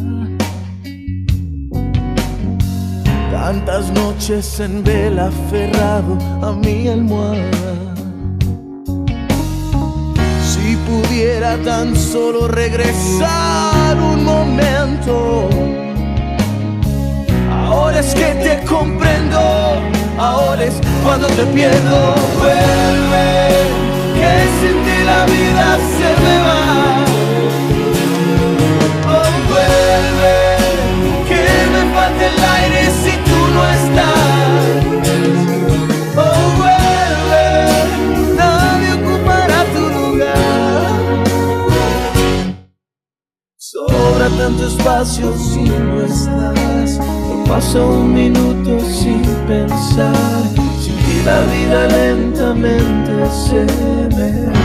[3.30, 7.97] Tantas noches en vela aferrado a mi almohada.
[11.02, 15.48] Pudiera tan solo regresar un momento.
[17.50, 19.38] Ahora es que te comprendo,
[20.18, 20.74] ahora es
[21.04, 22.14] cuando te pierdo.
[22.38, 23.30] Vuelve,
[24.18, 26.62] que sin ti la vida se me va.
[29.14, 30.36] Oh, vuelve,
[31.28, 31.42] que
[31.72, 32.87] me falta el aire
[44.48, 46.98] tanto espacio si no estás.
[46.98, 50.14] No pasa un minuto sin pensar.
[50.80, 53.66] Sin ti la vida lentamente se
[54.16, 54.57] me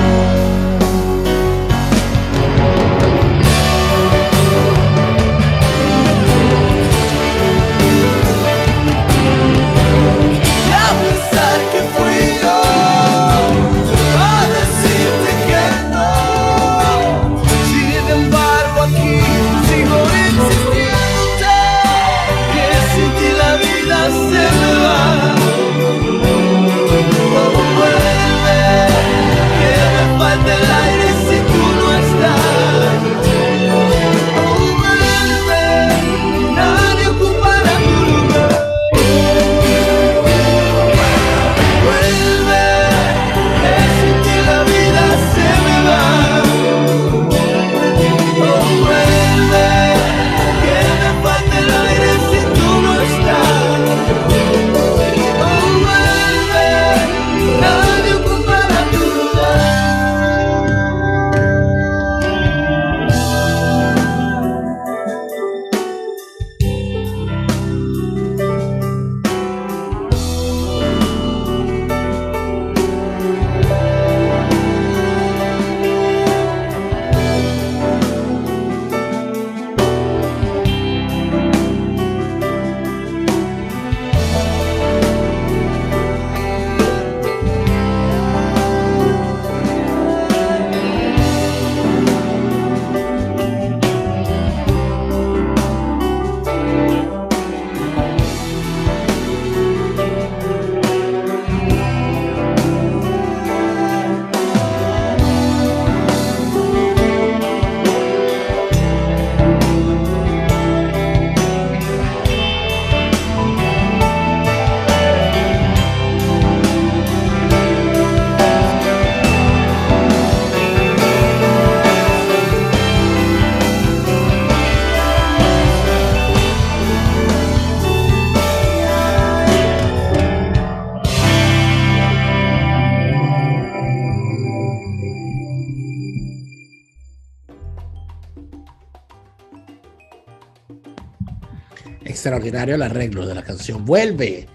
[142.33, 144.47] Extraordinario el arreglo de la canción Vuelve,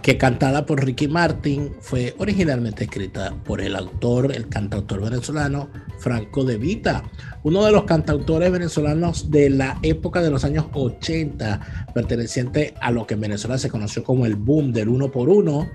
[0.00, 5.68] que cantada por Ricky Martin fue originalmente escrita por el autor, el cantautor venezolano
[5.98, 7.02] Franco De Vita,
[7.42, 13.06] uno de los cantautores venezolanos de la época de los años 80, perteneciente a lo
[13.06, 15.68] que en Venezuela se conoció como el boom del uno por uno,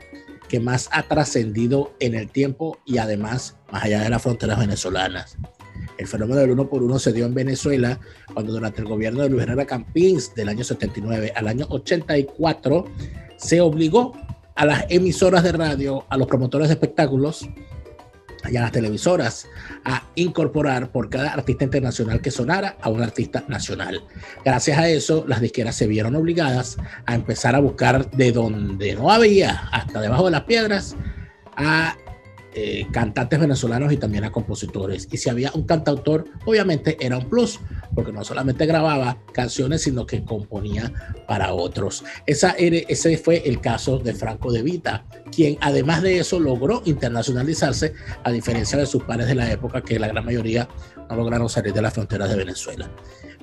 [0.49, 5.37] que más ha trascendido en el tiempo y además más allá de las fronteras venezolanas.
[5.97, 7.99] El fenómeno del uno por uno se dio en Venezuela
[8.33, 12.85] cuando durante el gobierno de Luis Herrera Campins del año 79 al año 84
[13.37, 14.13] se obligó
[14.55, 17.47] a las emisoras de radio, a los promotores de espectáculos
[18.49, 19.47] y a las televisoras
[19.83, 24.03] a incorporar por cada artista internacional que sonara a un artista nacional.
[24.43, 29.11] Gracias a eso, las disqueras se vieron obligadas a empezar a buscar de donde no
[29.11, 30.95] había, hasta debajo de las piedras,
[31.55, 31.95] a
[32.57, 35.09] eh, cantantes venezolanos y también a compositores.
[35.11, 37.59] Y si había un cantautor, obviamente era un plus,
[37.93, 40.93] porque no solamente grababa canciones, sino que componía
[41.27, 42.05] para otros.
[42.25, 45.03] Esa, ese fue el caso de Franco de Vita,
[45.33, 47.93] quien además de eso logró internacionalizarse,
[48.23, 50.69] a diferencia de sus pares de la época, que la gran mayoría
[51.09, 52.89] no lograron salir de las fronteras de Venezuela.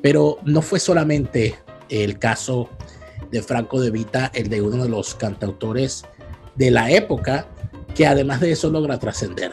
[0.01, 1.55] Pero no fue solamente
[1.91, 2.71] el caso
[3.31, 6.07] de Franco de Vita, el de uno de los cantautores
[6.57, 7.47] de la época
[7.95, 9.53] que además de eso logra trascender.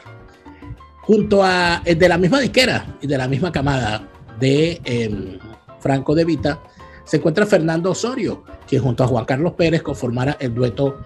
[1.02, 4.08] Junto a de la misma disquera y de la misma camada
[4.40, 5.40] de em,
[5.80, 6.62] Franco de Vita,
[7.04, 11.00] se encuentra Fernando Osorio, quien junto a Juan Carlos Pérez conformara el dueto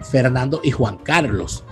[0.00, 1.64] Fernando y Juan Carlos.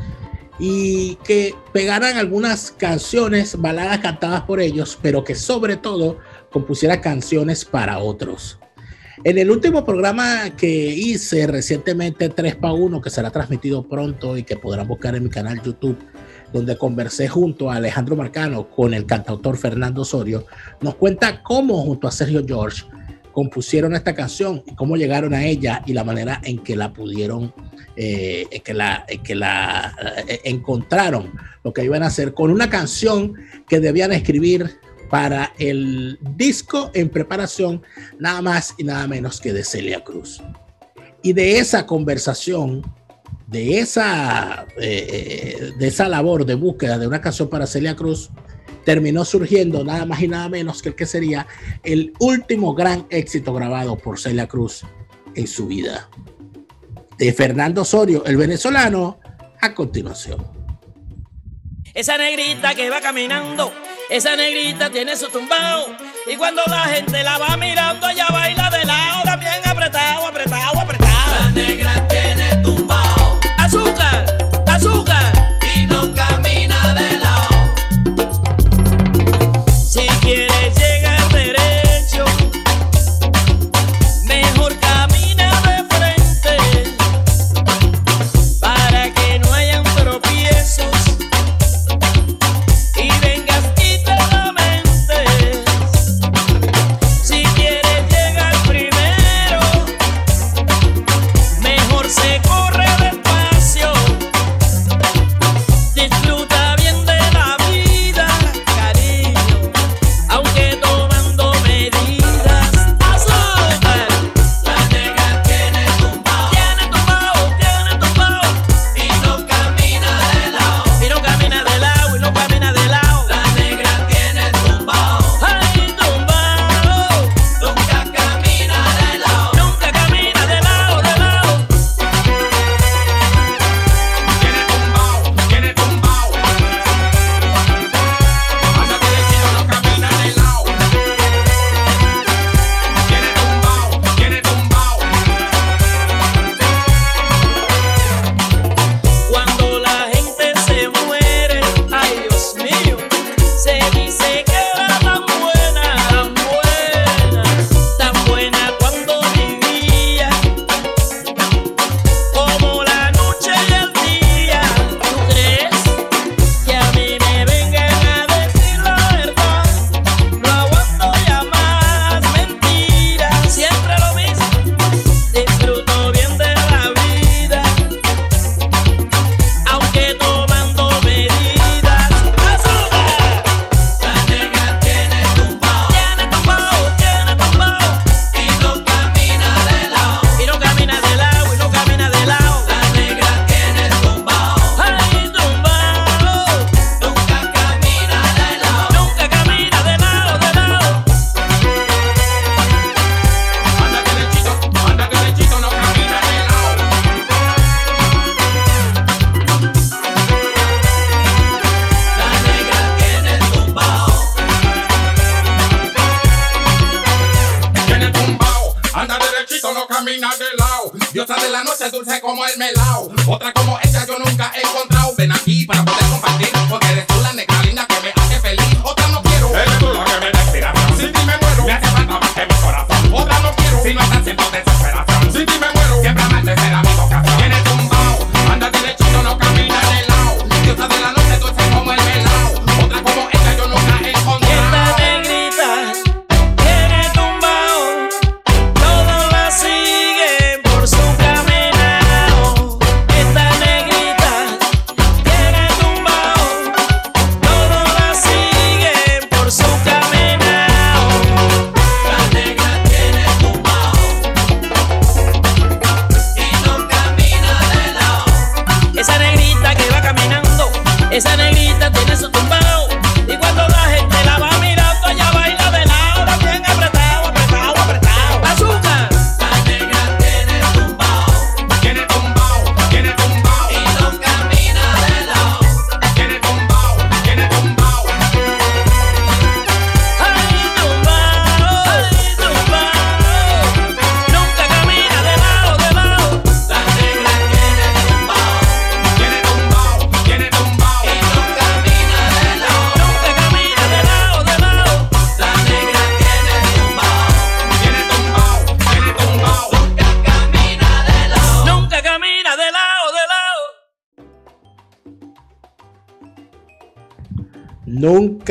[0.58, 6.18] Y que pegaran algunas canciones, baladas cantadas por ellos, pero que sobre todo
[6.52, 8.59] compusiera canciones para otros.
[9.22, 14.44] En el último programa que hice recientemente, 3 para 1, que será transmitido pronto y
[14.44, 15.98] que podrán buscar en mi canal YouTube,
[16.54, 20.46] donde conversé junto a Alejandro Marcano con el cantautor Fernando Osorio,
[20.80, 22.84] nos cuenta cómo junto a Sergio George
[23.32, 27.52] compusieron esta canción y cómo llegaron a ella y la manera en que la pudieron,
[27.96, 29.94] eh, que la, que la
[30.26, 31.30] eh, encontraron,
[31.62, 33.34] lo que iban a hacer con una canción
[33.68, 34.78] que debían escribir
[35.10, 37.82] para el disco en preparación,
[38.18, 40.40] nada más y nada menos que de Celia Cruz.
[41.22, 42.82] Y de esa conversación,
[43.48, 48.30] de esa, eh, de esa labor de búsqueda de una canción para Celia Cruz,
[48.84, 51.46] terminó surgiendo nada más y nada menos que el que sería
[51.82, 54.84] el último gran éxito grabado por Celia Cruz
[55.34, 56.08] en su vida.
[57.18, 59.18] De Fernando Osorio, el venezolano,
[59.60, 60.59] a continuación.
[61.94, 63.72] Esa negrita que va caminando
[64.10, 65.86] esa negrita tiene su tumbao.
[66.26, 70.59] Y cuando la gente la va mirando, ella baila de lado, también apretado, apretado.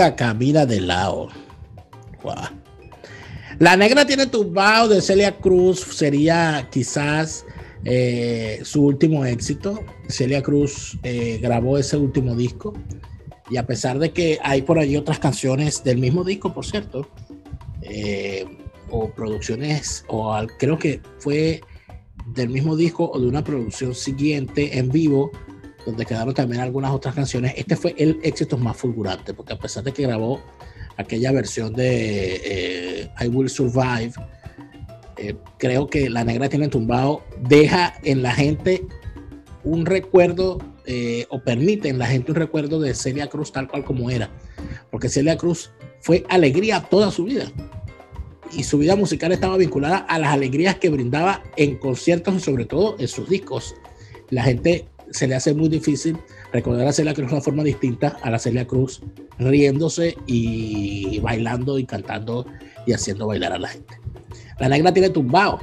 [0.10, 1.30] Nunca camina de lado.
[3.60, 7.46] La negra tiene tumbao de Celia Cruz sería quizás
[7.86, 9.84] eh, su último éxito.
[10.08, 12.74] Celia Cruz eh, grabó ese último disco
[13.52, 17.08] y a pesar de que hay por allí otras canciones del mismo disco, por cierto,
[17.84, 18.46] eh,
[18.90, 21.62] o producciones, o al- creo que fue
[22.34, 25.32] del mismo disco o de una producción siguiente en vivo,
[25.90, 27.54] donde quedaron también algunas otras canciones.
[27.58, 30.42] Este fue el éxito más fulgurante, porque a pesar de que grabó
[30.98, 34.14] aquella versión de eh, I Will Survive,
[35.18, 38.86] eh, creo que La Negra tiene tumbado, deja en la gente
[39.64, 43.84] un recuerdo eh, o permite en la gente un recuerdo de Celia Cruz tal cual
[43.84, 44.30] como era,
[44.90, 45.72] porque Celia Cruz
[46.02, 47.52] fue alegría toda su vida
[48.52, 52.66] y su vida musical estaba vinculada a las alegrías que brindaba en conciertos y sobre
[52.66, 53.76] todo en sus discos.
[54.30, 56.18] La gente se le hace muy difícil
[56.52, 59.02] recordar a Celia Cruz de una forma distinta a la Celia Cruz
[59.38, 62.46] riéndose y bailando y cantando
[62.86, 64.00] y haciendo bailar a la gente.
[64.60, 65.60] La negra tiene tumbao.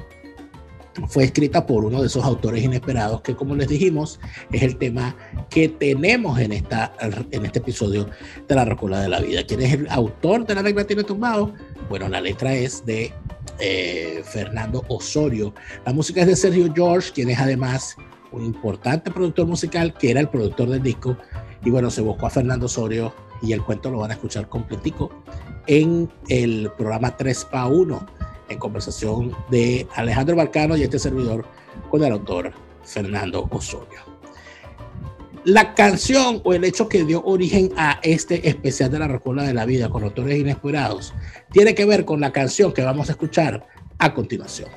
[1.09, 4.18] Fue escrita por uno de esos autores inesperados que, como les dijimos,
[4.51, 5.14] es el tema
[5.51, 6.94] que tenemos en, esta,
[7.30, 8.09] en este episodio
[8.49, 9.44] de La Rocola de la Vida.
[9.47, 11.53] ¿Quién es el autor de La Negra Tiene Tumbao?
[11.90, 13.12] Bueno, la letra es de
[13.59, 15.53] eh, Fernando Osorio.
[15.84, 17.97] La música es de Sergio George, quien es además
[18.37, 21.16] un importante productor musical, que era el productor del disco.
[21.64, 23.12] Y bueno, se buscó a Fernando Osorio
[23.43, 25.11] y el cuento lo van a escuchar completico
[25.66, 28.07] en el programa 3 pa 1
[28.49, 31.45] en conversación de Alejandro Barcano y este servidor
[31.91, 32.53] con el autor
[32.84, 34.01] Fernando Osorio.
[35.45, 39.55] La canción o el hecho que dio origen a este especial de la Rocola de
[39.55, 41.14] la Vida con autores inesperados
[41.53, 43.66] tiene que ver con la canción que vamos a escuchar
[43.99, 44.68] a continuación.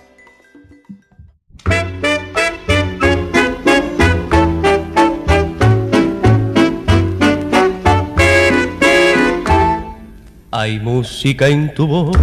[10.62, 12.18] Hay música en tu voz.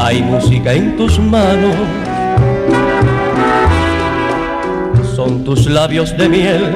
[0.00, 1.76] Hay música en tus manos.
[5.14, 6.74] Son tus labios de miel.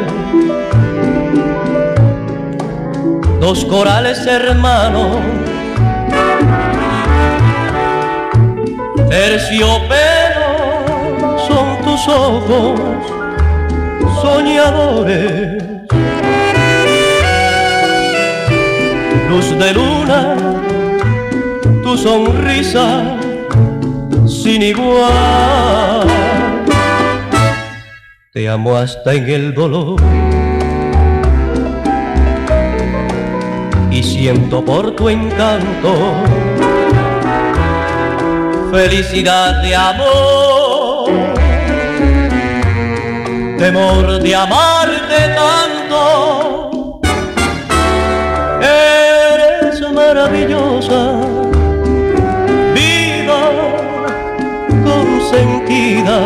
[3.40, 5.16] Dos corales hermanos.
[9.10, 10.46] Terciopelo
[11.48, 12.80] son tus ojos
[14.22, 15.66] soñadores.
[19.28, 20.36] Luz de luna,
[21.82, 23.18] tu sonrisa
[24.26, 26.06] sin igual.
[28.32, 30.00] Te amo hasta en el dolor
[33.90, 36.14] y siento por tu encanto
[38.76, 41.10] felicidad de amor,
[43.58, 46.35] temor de amarte tanto.
[50.16, 51.20] Maravillosa,
[52.74, 53.40] vida
[54.82, 56.18] consentida,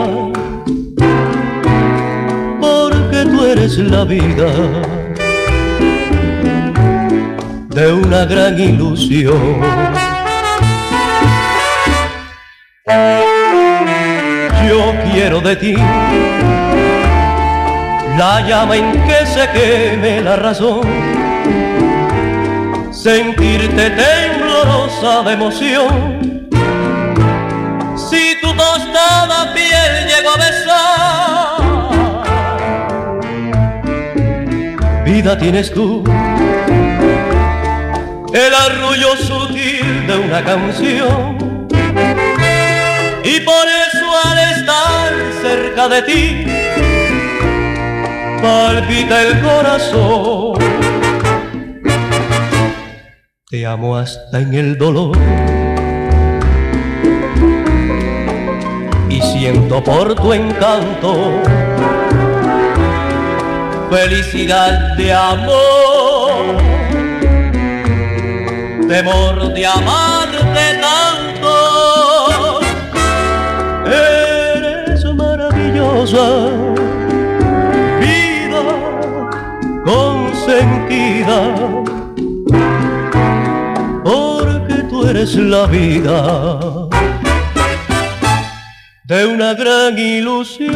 [2.61, 4.49] porque tú eres la vida
[7.71, 9.61] de una gran ilusión.
[14.69, 15.75] Yo quiero de ti
[18.17, 20.83] la llama en que se queme la razón,
[23.03, 26.49] sentirte temblorosa de emoción.
[27.97, 31.61] Si tu tostada piel llego a besar,
[35.07, 36.05] vida tienes tú,
[38.35, 41.39] el arrullo sutil de una canción.
[43.25, 46.45] Y por eso al estar cerca de ti,
[48.43, 50.50] palpita el corazón.
[53.51, 55.19] Te amo hasta en el dolor.
[59.09, 61.43] Y siento por tu encanto
[63.91, 66.59] felicidad de amor,
[68.87, 72.61] temor de amarte tanto.
[73.85, 76.51] Eres maravillosa
[79.85, 81.39] consentida,
[85.21, 86.89] eres la vida
[89.05, 90.75] de una gran ilusión.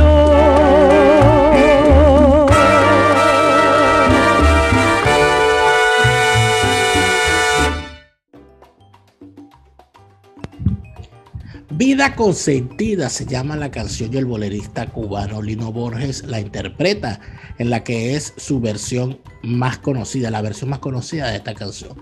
[11.71, 17.19] Vida consentida se llama la canción y el bolerista cubano Lino Borges la interpreta
[17.59, 21.97] en la que es su versión más conocida, la versión más conocida de esta canción.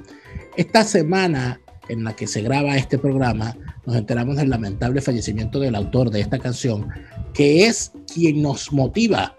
[0.57, 1.61] Esta semana
[1.93, 6.21] en la que se graba este programa nos enteramos del lamentable fallecimiento del autor de
[6.21, 6.89] esta canción,
[7.35, 9.37] que es quien nos motiva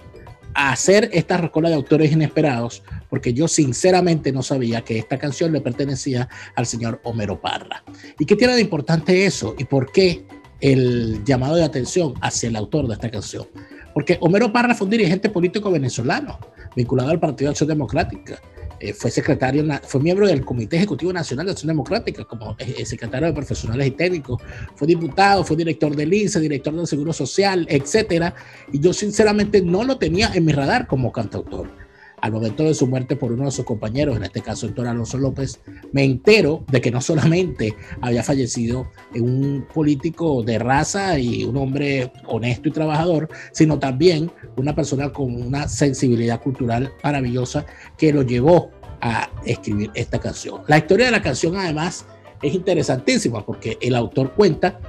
[0.53, 5.51] a hacer esta recola de autores inesperados, porque yo sinceramente no sabía que esta canción
[5.51, 7.83] le pertenecía al señor Homero Parra.
[8.19, 9.55] ¿Y qué tiene de importante eso?
[9.57, 10.25] ¿Y por qué
[10.61, 13.47] el llamado de atención hacia el autor de esta canción?
[13.93, 16.39] Porque Homero Parra fue un dirigente político venezolano,
[16.75, 18.39] vinculado al Partido de Acción Democrática.
[18.83, 22.85] Eh, fue secretario, fue miembro del Comité Ejecutivo Nacional de Acción Democrática, como eh, eh,
[22.85, 24.41] secretario de profesionales y técnicos,
[24.75, 28.35] fue diputado, fue director del INSE, director del Seguro Social, etcétera.
[28.73, 31.82] Y yo sinceramente no lo tenía en mi radar como cantautor
[32.23, 35.17] al momento de su muerte por uno de sus compañeros, en este caso Héctor Alonso
[35.17, 35.59] López,
[35.91, 42.13] me entero de que no solamente había fallecido un político de raza y un hombre
[42.25, 47.65] honesto y trabajador, sino también una persona con una sensibilidad cultural maravillosa
[47.97, 48.71] que lo llevó
[49.01, 50.61] a escribir esta canción.
[50.67, 52.05] La historia de la canción además
[52.41, 54.79] es interesantísima porque el autor cuenta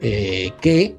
[0.00, 0.94] eh, que,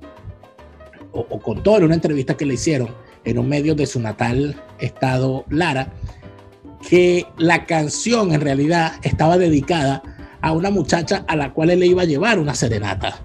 [1.13, 2.89] o, o contó en una entrevista que le hicieron,
[3.27, 5.91] en un medio de su natal estado Lara,
[6.87, 10.01] que la canción en realidad estaba dedicada
[10.41, 13.19] a una muchacha a la cual él le iba a llevar una serenata.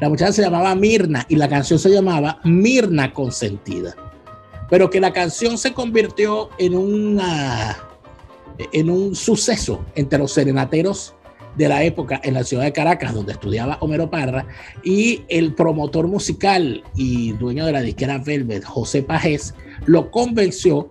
[0.00, 3.94] La muchacha se llamaba Mirna y la canción se llamaba Mirna Consentida.
[4.70, 7.76] Pero que la canción se convirtió en, una,
[8.72, 11.14] en un suceso entre los serenateros
[11.56, 14.46] de la época en la ciudad de Caracas, donde estudiaba Homero Parra,
[14.84, 19.54] y el promotor musical y dueño de la disquera Velvet, José Pajés,
[19.86, 20.90] lo convenció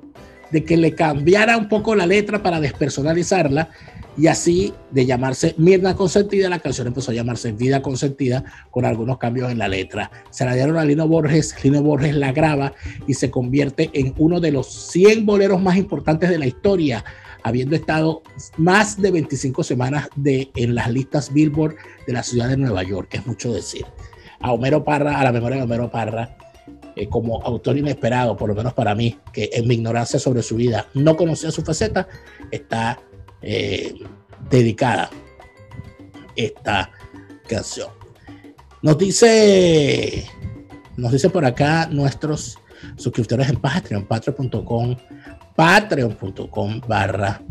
[0.51, 3.69] de que le cambiara un poco la letra para despersonalizarla
[4.17, 9.17] y así de llamarse Mirna Consentida, la canción empezó a llamarse Vida Consentida con algunos
[9.17, 10.09] cambios en la letra.
[10.29, 12.73] Se la dieron a Lino Borges, Lino Borges la graba
[13.07, 17.03] y se convierte en uno de los 100 boleros más importantes de la historia
[17.45, 18.23] habiendo estado
[18.57, 21.75] más de 25 semanas en las listas Billboard
[22.07, 23.85] de la ciudad de Nueva York, es mucho decir.
[24.39, 26.37] A Homero Parra, a la memoria de Homero Parra,
[26.95, 30.55] eh, como autor inesperado, por lo menos para mí, que en mi ignorancia sobre su
[30.55, 32.07] vida no conocía su faceta,
[32.49, 32.99] está
[33.43, 33.93] eh,
[34.49, 35.11] dedicada
[36.35, 36.89] esta
[37.47, 37.89] canción.
[38.81, 40.25] Nos dice,
[40.97, 42.57] nos dice por acá nuestros
[42.95, 44.95] suscriptores en Patreon, patreon.com
[45.55, 47.41] patreon.com barra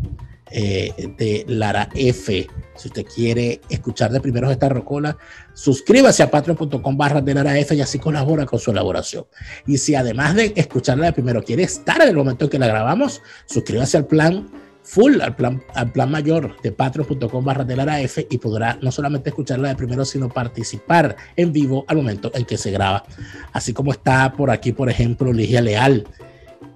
[0.51, 2.47] eh, de Lara F.
[2.75, 5.17] Si usted quiere escuchar de primero esta rocola,
[5.53, 9.25] suscríbase a patreon.com barra de Lara F y así colabora con su elaboración.
[9.65, 12.67] Y si además de escucharla de primero quiere estar en el momento en que la
[12.67, 14.47] grabamos, suscríbase al plan
[14.83, 18.91] full, al plan, al plan mayor de patreon.com barra de Lara F y podrá no
[18.91, 23.03] solamente escucharla de primero, sino participar en vivo al momento en que se graba.
[23.51, 26.05] Así como está por aquí, por ejemplo, Ligia Leal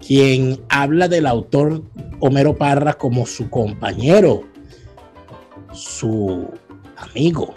[0.05, 1.83] quien habla del autor
[2.19, 4.43] Homero Parra como su compañero,
[5.73, 6.49] su
[6.97, 7.53] amigo.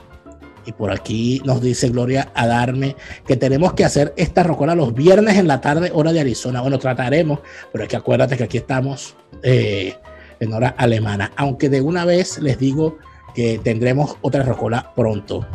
[0.64, 2.95] Y por aquí nos dice Gloria Adarme
[3.26, 6.61] que tenemos que hacer esta rocola los viernes en la tarde, hora de Arizona.
[6.61, 7.40] Bueno, trataremos,
[7.72, 9.97] pero es que acuérdate que aquí estamos eh,
[10.38, 11.32] en hora alemana.
[11.36, 12.99] Aunque de una vez les digo
[13.34, 15.47] que tendremos otra rocola pronto.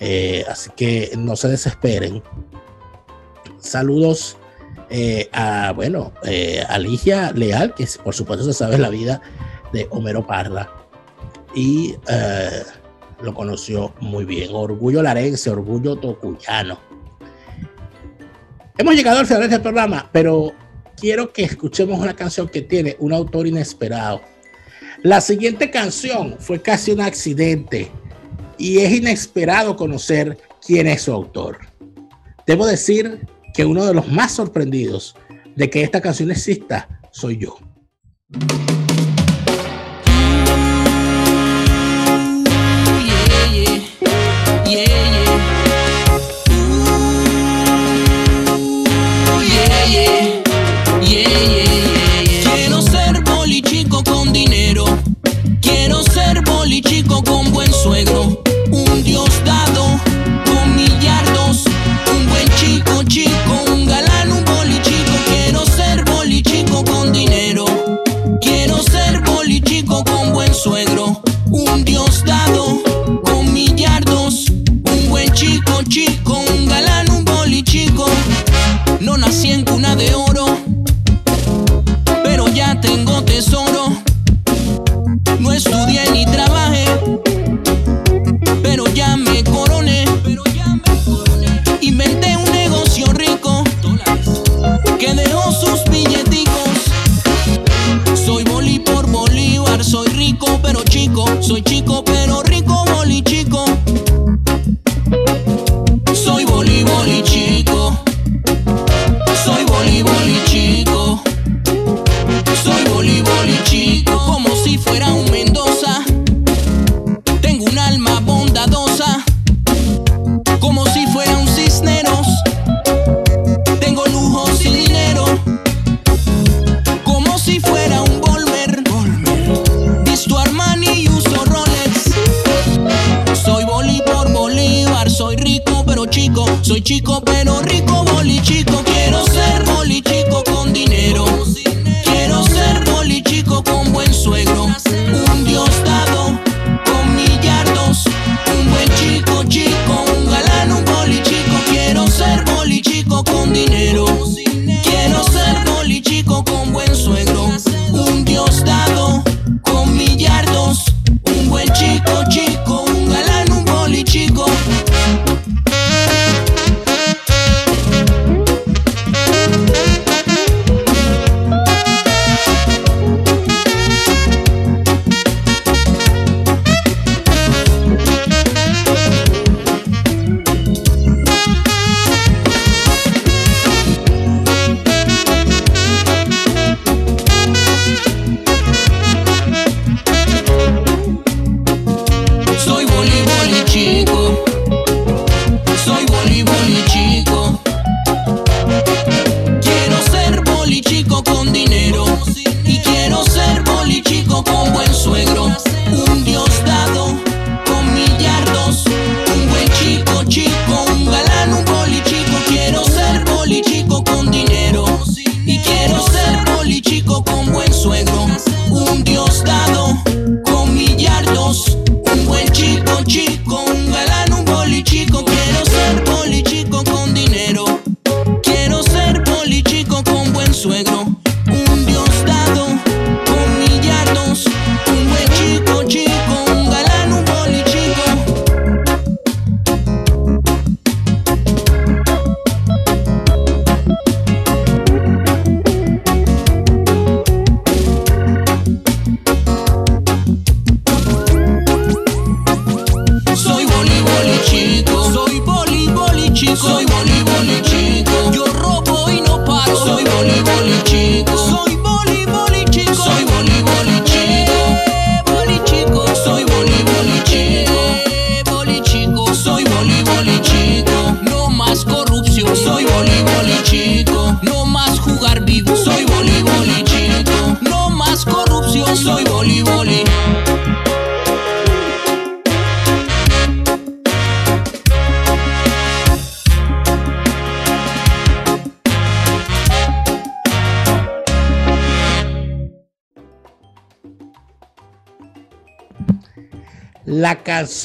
[0.00, 2.22] Eh, así que no se desesperen.
[3.58, 4.36] Saludos
[4.88, 9.20] eh, a, bueno, eh, a Ligia Leal, que por supuesto se sabe la vida
[9.72, 10.70] de Homero Parda.
[11.54, 12.62] Y eh,
[13.22, 14.50] lo conoció muy bien.
[14.52, 16.78] Orgullo larense, orgullo tocuyano.
[18.78, 20.52] Hemos llegado al final de este programa, pero
[20.96, 24.20] quiero que escuchemos una canción que tiene un autor inesperado.
[25.02, 27.90] La siguiente canción fue casi un accidente
[28.58, 31.58] y es inesperado conocer quién es su autor.
[32.46, 33.26] Debo decir
[33.56, 35.16] que uno de los más sorprendidos
[35.56, 37.56] de que esta canción exista soy yo.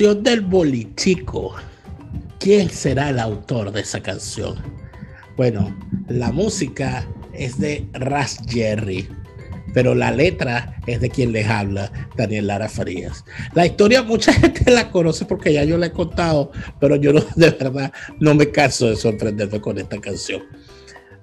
[0.02, 1.54] del bolichico.
[2.40, 4.56] ¿Quién será el autor de esa canción?
[5.38, 5.78] Bueno,
[6.08, 9.08] la música es de Ras Jerry,
[9.76, 13.24] pero la letra es de quien les habla, Daniel Lara Farías.
[13.54, 17.52] La historia mucha gente la conoce porque ya yo la he contado, pero yo de
[17.52, 20.42] verdad no me canso de sorprenderme con esta canción.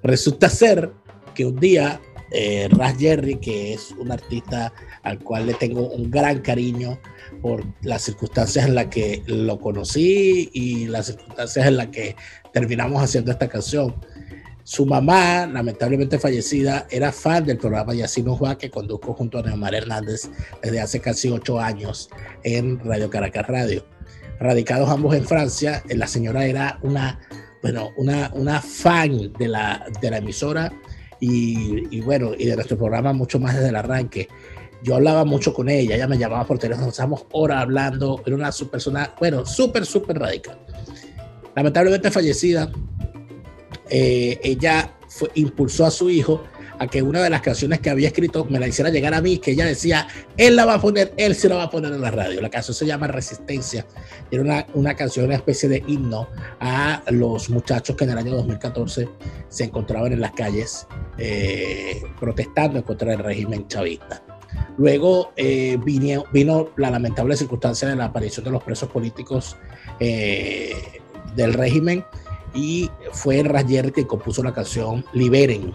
[0.03, 0.89] Resulta ser
[1.35, 1.99] que un día
[2.31, 4.73] eh, Ras Jerry, que es un artista
[5.03, 6.99] al cual le tengo un gran cariño
[7.41, 12.15] por las circunstancias en las que lo conocí y las circunstancias en las que
[12.53, 13.95] terminamos haciendo esta canción.
[14.63, 19.39] Su mamá, lamentablemente fallecida, era fan del programa Y así nos va que conduzco junto
[19.39, 20.29] a Neomar Hernández
[20.61, 22.09] desde hace casi ocho años
[22.43, 23.83] en Radio Caracas Radio.
[24.39, 27.19] Radicados ambos en Francia, la señora era una,
[27.63, 30.71] bueno, una, una fan de la, de la emisora
[31.19, 34.27] y, y, bueno, y de nuestro programa mucho más desde el arranque.
[34.81, 38.51] Yo hablaba mucho con ella, ella me llamaba por teléfono, estábamos horas hablando, era una
[38.71, 40.57] persona, bueno, súper, súper radical.
[41.55, 42.71] Lamentablemente fallecida,
[43.89, 46.43] eh, ella fue, impulsó a su hijo
[46.79, 49.37] a que una de las canciones que había escrito me la hiciera llegar a mí,
[49.37, 50.07] que ella decía,
[50.37, 52.41] él la va a poner, él se la va a poner en la radio.
[52.41, 53.85] La canción se llama Resistencia.
[54.31, 56.27] Era una, una canción, una especie de himno
[56.59, 59.09] a los muchachos que en el año 2014
[59.49, 64.23] se encontraban en las calles eh, protestando contra el régimen chavista.
[64.77, 69.57] Luego eh, vino, la lamentable circunstancia de la aparición de los presos políticos
[69.99, 70.73] eh,
[71.35, 72.05] del régimen
[72.53, 75.73] y fue Rayer que compuso la canción Liberen,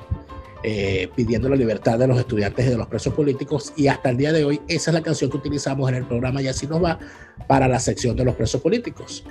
[0.65, 4.17] eh, pidiendo la libertad de los estudiantes y de los presos políticos y hasta el
[4.17, 6.83] día de hoy esa es la canción que utilizamos en el programa Y así nos
[6.83, 6.99] va
[7.47, 9.25] para la sección de los presos políticos.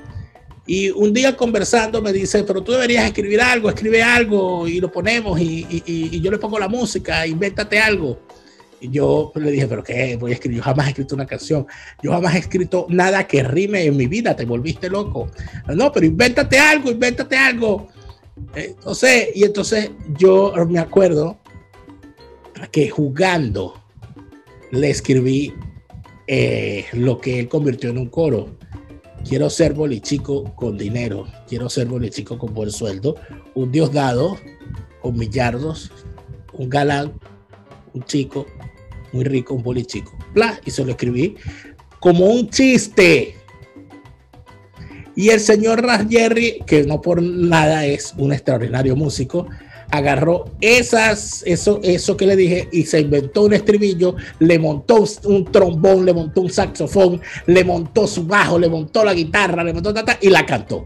[0.65, 4.89] Y un día conversando me dice, pero tú deberías escribir algo, escribe algo y lo
[4.91, 8.19] ponemos y, y, y yo le pongo la música, invéntate algo
[8.89, 10.15] yo le dije, pero ¿qué?
[10.17, 11.65] Voy a escribir, yo jamás he escrito una canción,
[12.01, 15.29] yo jamás he escrito nada que rime en mi vida, te volviste loco.
[15.67, 17.89] No, pero invéntate algo, invéntate algo.
[18.55, 21.37] Entonces, y entonces yo me acuerdo
[22.71, 23.75] que jugando
[24.71, 25.53] le escribí
[26.27, 28.57] eh, lo que él convirtió en un coro.
[29.27, 33.15] Quiero ser bolichico con dinero, quiero ser bolichico con buen sueldo,
[33.55, 34.37] un dios dado
[35.01, 35.91] con millardos,
[36.53, 37.13] un galán,
[37.93, 38.45] un chico
[39.13, 40.11] muy rico, un bolichico.
[40.33, 41.35] Bla, y se lo escribí
[41.99, 43.37] como un chiste.
[45.15, 49.47] Y el señor Jerry, que no por nada es un extraordinario músico,
[49.91, 55.45] agarró esas, eso, eso que le dije y se inventó un estribillo, le montó un
[55.51, 59.93] trombón, le montó un saxofón, le montó su bajo, le montó la guitarra, le montó
[59.93, 60.85] tata, y la cantó.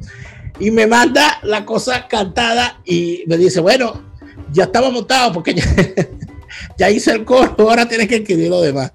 [0.59, 4.03] Y me manda la cosa cantada y me dice, bueno,
[4.51, 5.63] ya estaba montado porque ya,
[6.77, 8.91] ya hice el coro, ahora tienes que escribir lo demás.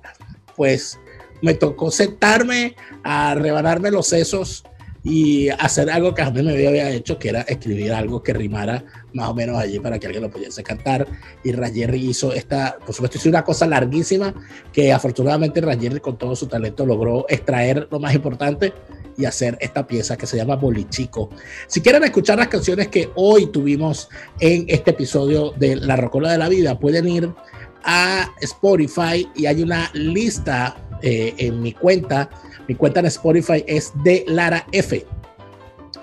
[0.57, 0.99] Pues
[1.41, 4.65] me tocó sentarme a rebanarme los sesos
[5.05, 9.29] y hacer algo que mí me había hecho, que era escribir algo que rimara más
[9.29, 11.07] o menos allí para que alguien lo pudiese cantar.
[11.43, 14.33] Y Rayerry hizo esta, por supuesto, hizo una cosa larguísima
[14.73, 18.73] que afortunadamente Rayerry con todo su talento logró extraer lo más importante
[19.17, 21.31] y hacer esta pieza que se llama Bolichico.
[21.67, 24.09] Si quieren escuchar las canciones que hoy tuvimos
[24.41, 27.31] en este episodio de La Rocola de la Vida, pueden ir
[27.85, 32.31] a Spotify y hay una lista eh, en mi cuenta.
[32.69, 35.05] Mi cuenta en Spotify es de Lara F,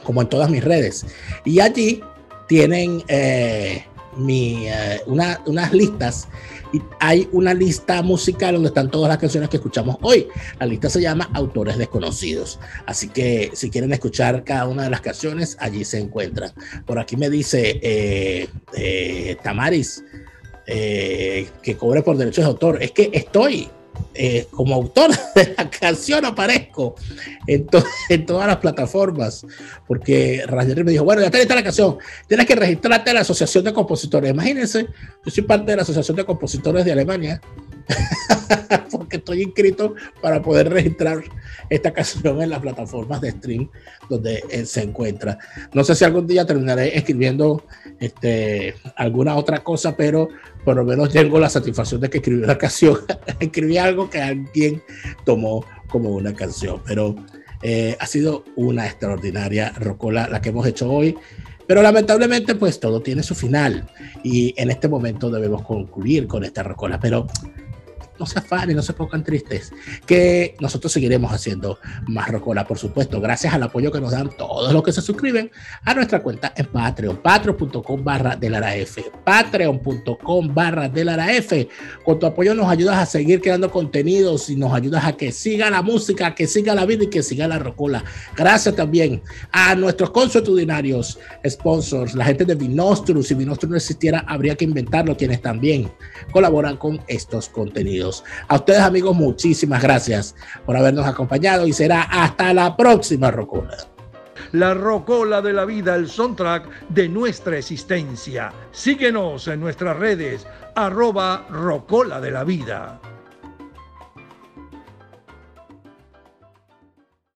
[0.03, 1.05] como en todas mis redes.
[1.45, 2.01] Y allí
[2.47, 3.85] tienen eh,
[4.17, 6.27] mi, eh, una, unas listas
[6.73, 10.27] y hay una lista musical donde están todas las canciones que escuchamos hoy.
[10.59, 12.59] La lista se llama Autores Desconocidos.
[12.85, 16.51] Así que si quieren escuchar cada una de las canciones, allí se encuentran.
[16.85, 20.03] Por aquí me dice eh, Tamaris
[20.65, 22.83] que cobre por derechos de autor.
[22.83, 23.69] Es que estoy
[24.13, 26.95] eh, como autor de la canción aparezco
[27.47, 27.67] en,
[28.09, 29.45] en, todas las plataformas,
[29.87, 31.97] porque Rayer me dijo, bueno, ya está la canción,
[32.27, 34.31] tienes que registrarte a la Asociación de Compositores.
[34.31, 34.87] Imagínense,
[35.25, 37.41] yo soy parte de la Asociación de Compositores de Alemania,
[38.91, 41.23] porque estoy inscrito para poder registrar
[41.69, 43.69] esta canción en las plataformas de stream
[44.09, 45.37] donde él se encuentra.
[45.73, 47.63] No sé si algún día terminaré escribiendo
[47.99, 50.29] este, alguna otra cosa, pero
[50.63, 52.97] por lo menos tengo la satisfacción de que escribí una canción,
[53.39, 54.81] escribí algo que alguien
[55.25, 57.15] tomó como una canción, pero
[57.61, 61.17] eh, ha sido una extraordinaria rocola la que hemos hecho hoy.
[61.67, 63.87] Pero lamentablemente, pues todo tiene su final
[64.23, 66.99] y en este momento debemos concluir con esta rocola.
[66.99, 67.27] Pero
[68.19, 69.71] no se afanen, no se pongan tristes,
[70.05, 74.71] que nosotros seguiremos haciendo más Rocola, por supuesto, gracias al apoyo que nos dan todos
[74.73, 75.51] los que se suscriben
[75.85, 78.37] a nuestra cuenta en Patreon, patreon.com barra
[79.23, 80.91] patreon.com barra.
[82.03, 85.69] Con tu apoyo nos ayudas a seguir creando contenidos y nos ayudas a que siga
[85.69, 88.03] la música, que siga la vida y que siga la Rocola.
[88.35, 89.21] Gracias también
[89.51, 93.23] a nuestros consuetudinarios, sponsors, la gente de Vinostru.
[93.23, 95.91] Si Vinostru no existiera, habría que inventarlo, quienes también
[96.31, 98.08] colaboran con estos contenidos.
[98.47, 103.77] A ustedes, amigos, muchísimas gracias por habernos acompañado y será hasta la próxima Rocola.
[104.51, 108.51] La Rocola de la Vida, el soundtrack de nuestra existencia.
[108.71, 112.99] Síguenos en nuestras redes, arroba Rocola de la Vida.